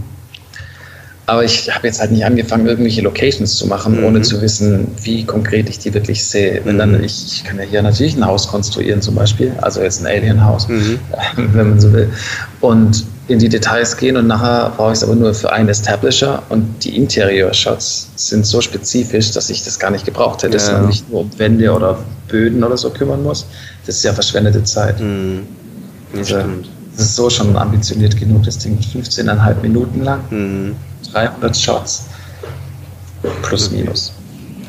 [1.33, 4.05] aber ich habe jetzt halt nicht angefangen, irgendwelche Locations zu machen, mhm.
[4.05, 6.61] ohne zu wissen, wie konkret ich die wirklich sehe.
[6.65, 7.05] Wenn dann, mhm.
[7.05, 10.69] ich, ich kann ja hier natürlich ein Haus konstruieren zum Beispiel, also jetzt ein Alien-Haus,
[10.69, 10.99] mhm.
[11.37, 12.11] wenn man so will.
[12.61, 16.43] Und in die Details gehen und nachher brauche ich es aber nur für einen Establisher
[16.51, 20.63] und die Interior-Shots sind so spezifisch, dass ich das gar nicht gebraucht hätte, ja.
[20.63, 23.47] dass man nicht nur um Wände oder Böden oder so kümmern muss.
[23.87, 25.01] Das ist ja verschwendete Zeit.
[25.01, 25.45] Mhm.
[26.13, 26.37] Ja, also.
[26.95, 30.21] Das ist so schon ambitioniert genug, das Ding 15,5 Minuten lang.
[30.29, 30.77] Mhm.
[31.13, 32.07] 300 Shots.
[33.43, 34.13] Plus, minus.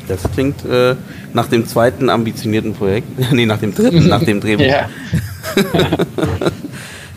[0.08, 0.96] Das klingt äh,
[1.32, 3.08] nach dem zweiten ambitionierten Projekt.
[3.32, 4.64] nee, nach dem dritten, nach dem Drehbuch.
[4.66, 4.88] ja.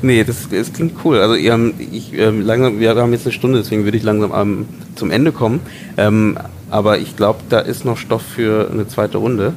[0.02, 1.20] nee, das, das klingt cool.
[1.20, 4.66] Also ihr, ich, äh, langsam, wir haben jetzt eine Stunde, deswegen würde ich langsam ähm,
[4.96, 5.60] zum Ende kommen.
[5.98, 6.38] Ähm,
[6.70, 9.54] aber ich glaube, da ist noch Stoff für eine zweite Runde.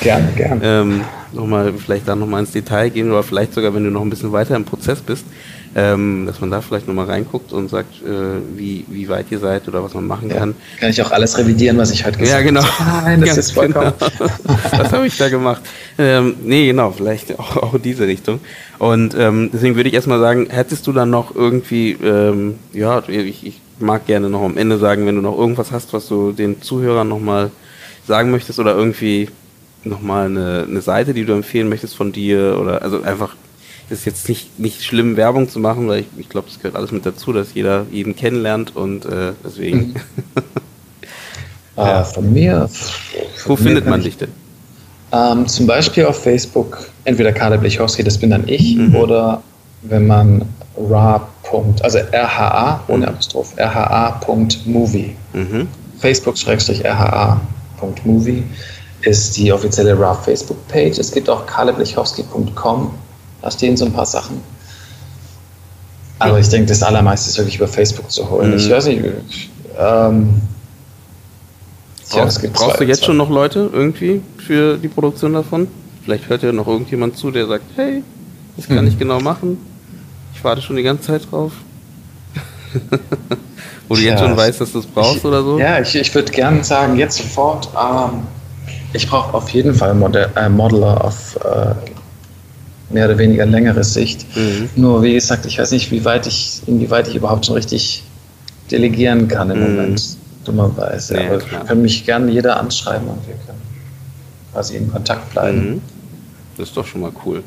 [0.00, 0.60] gerne, gerne.
[0.62, 1.00] Ähm,
[1.32, 4.32] nochmal, vielleicht da nochmal ins Detail gehen oder vielleicht sogar, wenn du noch ein bisschen
[4.32, 5.24] weiter im Prozess bist.
[5.76, 9.68] Ähm, dass man da vielleicht nochmal reinguckt und sagt, äh, wie, wie weit ihr seid
[9.68, 10.36] oder was man machen ja.
[10.36, 10.54] kann.
[10.80, 12.44] Kann ich auch alles revidieren, was ich heute gesagt habe?
[12.44, 13.02] Ja, genau.
[13.04, 13.92] Nein, das ist vollkommen.
[13.98, 14.30] Genau.
[14.72, 15.60] was habe ich da gemacht?
[15.98, 18.40] Ähm, nee, genau, vielleicht auch, auch in diese Richtung.
[18.78, 23.46] Und ähm, deswegen würde ich erstmal sagen, hättest du dann noch irgendwie, ähm, ja, ich,
[23.46, 26.62] ich mag gerne noch am Ende sagen, wenn du noch irgendwas hast, was du den
[26.62, 27.50] Zuhörern nochmal
[28.06, 29.28] sagen möchtest oder irgendwie
[29.84, 33.36] nochmal eine, eine Seite, die du empfehlen möchtest von dir oder also einfach
[33.90, 36.92] ist jetzt nicht, nicht schlimm, Werbung zu machen, weil ich, ich glaube, das gehört alles
[36.92, 39.78] mit dazu, dass jeder jeden kennenlernt und äh, deswegen.
[39.78, 39.94] Mhm.
[41.76, 42.68] ah, von mir.
[43.44, 44.30] Wo von findet mir man dich denn?
[45.12, 48.96] Ähm, zum Beispiel auf Facebook, entweder Kader Blechowski, das bin dann ich, mhm.
[48.96, 49.42] oder
[49.82, 50.42] wenn man
[50.76, 51.28] ra.
[51.82, 55.14] also rha ohne Apostroph, rha.movie.
[55.32, 55.68] Mhm.
[55.98, 58.42] Facebook-rha.movie
[59.02, 60.98] ist die offizielle RA Facebook-Page.
[60.98, 62.90] Es gibt auch kaleblechowski.com,
[63.42, 64.40] da stehen so ein paar Sachen.
[66.18, 68.50] Aber ich denke, das Allermeiste ist wirklich über Facebook zu holen.
[68.50, 68.56] Mhm.
[68.56, 69.04] Ich weiß nicht,
[69.78, 70.40] ähm,
[72.10, 73.06] brauchst, brauchst du jetzt zwei.
[73.06, 75.68] schon noch Leute irgendwie für die Produktion davon?
[76.04, 78.02] Vielleicht hört ja noch irgendjemand zu, der sagt, hey,
[78.56, 78.88] das kann mhm.
[78.88, 79.58] ich genau machen.
[80.34, 81.52] Ich warte schon die ganze Zeit drauf.
[83.88, 85.58] Wo du ja, jetzt schon weißt, dass du es brauchst ich, oder so?
[85.58, 88.22] Ja, ich, ich würde gerne sagen, jetzt sofort, ähm,
[88.92, 91.74] ich brauche auf jeden Fall Model, äh, Modeler auf äh,
[92.90, 94.26] mehr oder weniger längere Sicht.
[94.36, 94.70] Mhm.
[94.76, 98.04] Nur wie gesagt, ich weiß nicht, wie weit ich, inwieweit ich überhaupt schon richtig
[98.70, 99.76] delegieren kann im mhm.
[99.76, 101.14] Moment, dummerweise.
[101.14, 101.64] Nee, Aber klar.
[101.64, 103.60] können mich gerne jeder anschreiben und wir können
[104.52, 105.70] quasi in Kontakt bleiben.
[105.70, 105.82] Mhm.
[106.56, 107.42] Das ist doch schon mal cool.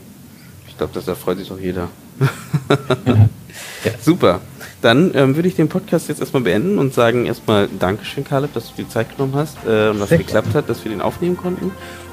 [0.68, 1.88] Ich glaube, das erfreut sich doch jeder.
[3.06, 3.92] ja.
[4.02, 4.42] Super.
[4.82, 8.68] Dann ähm, würde ich den Podcast jetzt erstmal beenden und sagen erstmal Dankeschön, Caleb, dass
[8.68, 11.36] du die Zeit genommen hast äh, und dass es geklappt hat, dass wir den aufnehmen
[11.36, 11.72] konnten.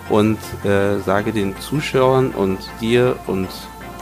[0.09, 3.49] Und äh, sage den Zuschauern und dir und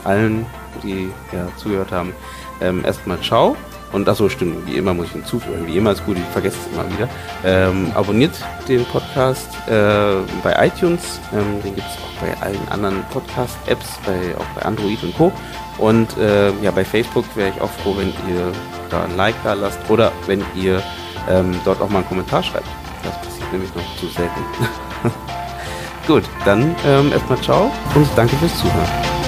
[0.05, 0.47] allen,
[0.83, 2.13] die ja, zugehört haben,
[2.61, 3.57] ähm, erstmal Ciao.
[3.93, 5.69] Und achso, stimmt, wie immer muss ich hinzufügen.
[5.69, 7.09] Wie immer ist gut, ich vergesse es immer wieder.
[7.45, 8.33] Ähm, abonniert
[8.69, 11.21] den Podcast äh, bei iTunes.
[11.33, 15.33] Ähm, den gibt es auch bei allen anderen Podcast-Apps, bei, auch bei Android und Co.
[15.79, 18.53] Und äh, ja, bei Facebook wäre ich auch froh, wenn ihr
[18.91, 20.83] da ein Like da lasst oder wenn ihr
[21.29, 22.67] ähm, dort auch mal einen Kommentar schreibt.
[23.05, 24.41] Das passiert nämlich noch zu selten.
[26.07, 29.24] Gut, dann ähm, erstmal ciao und danke fürs Zuhören.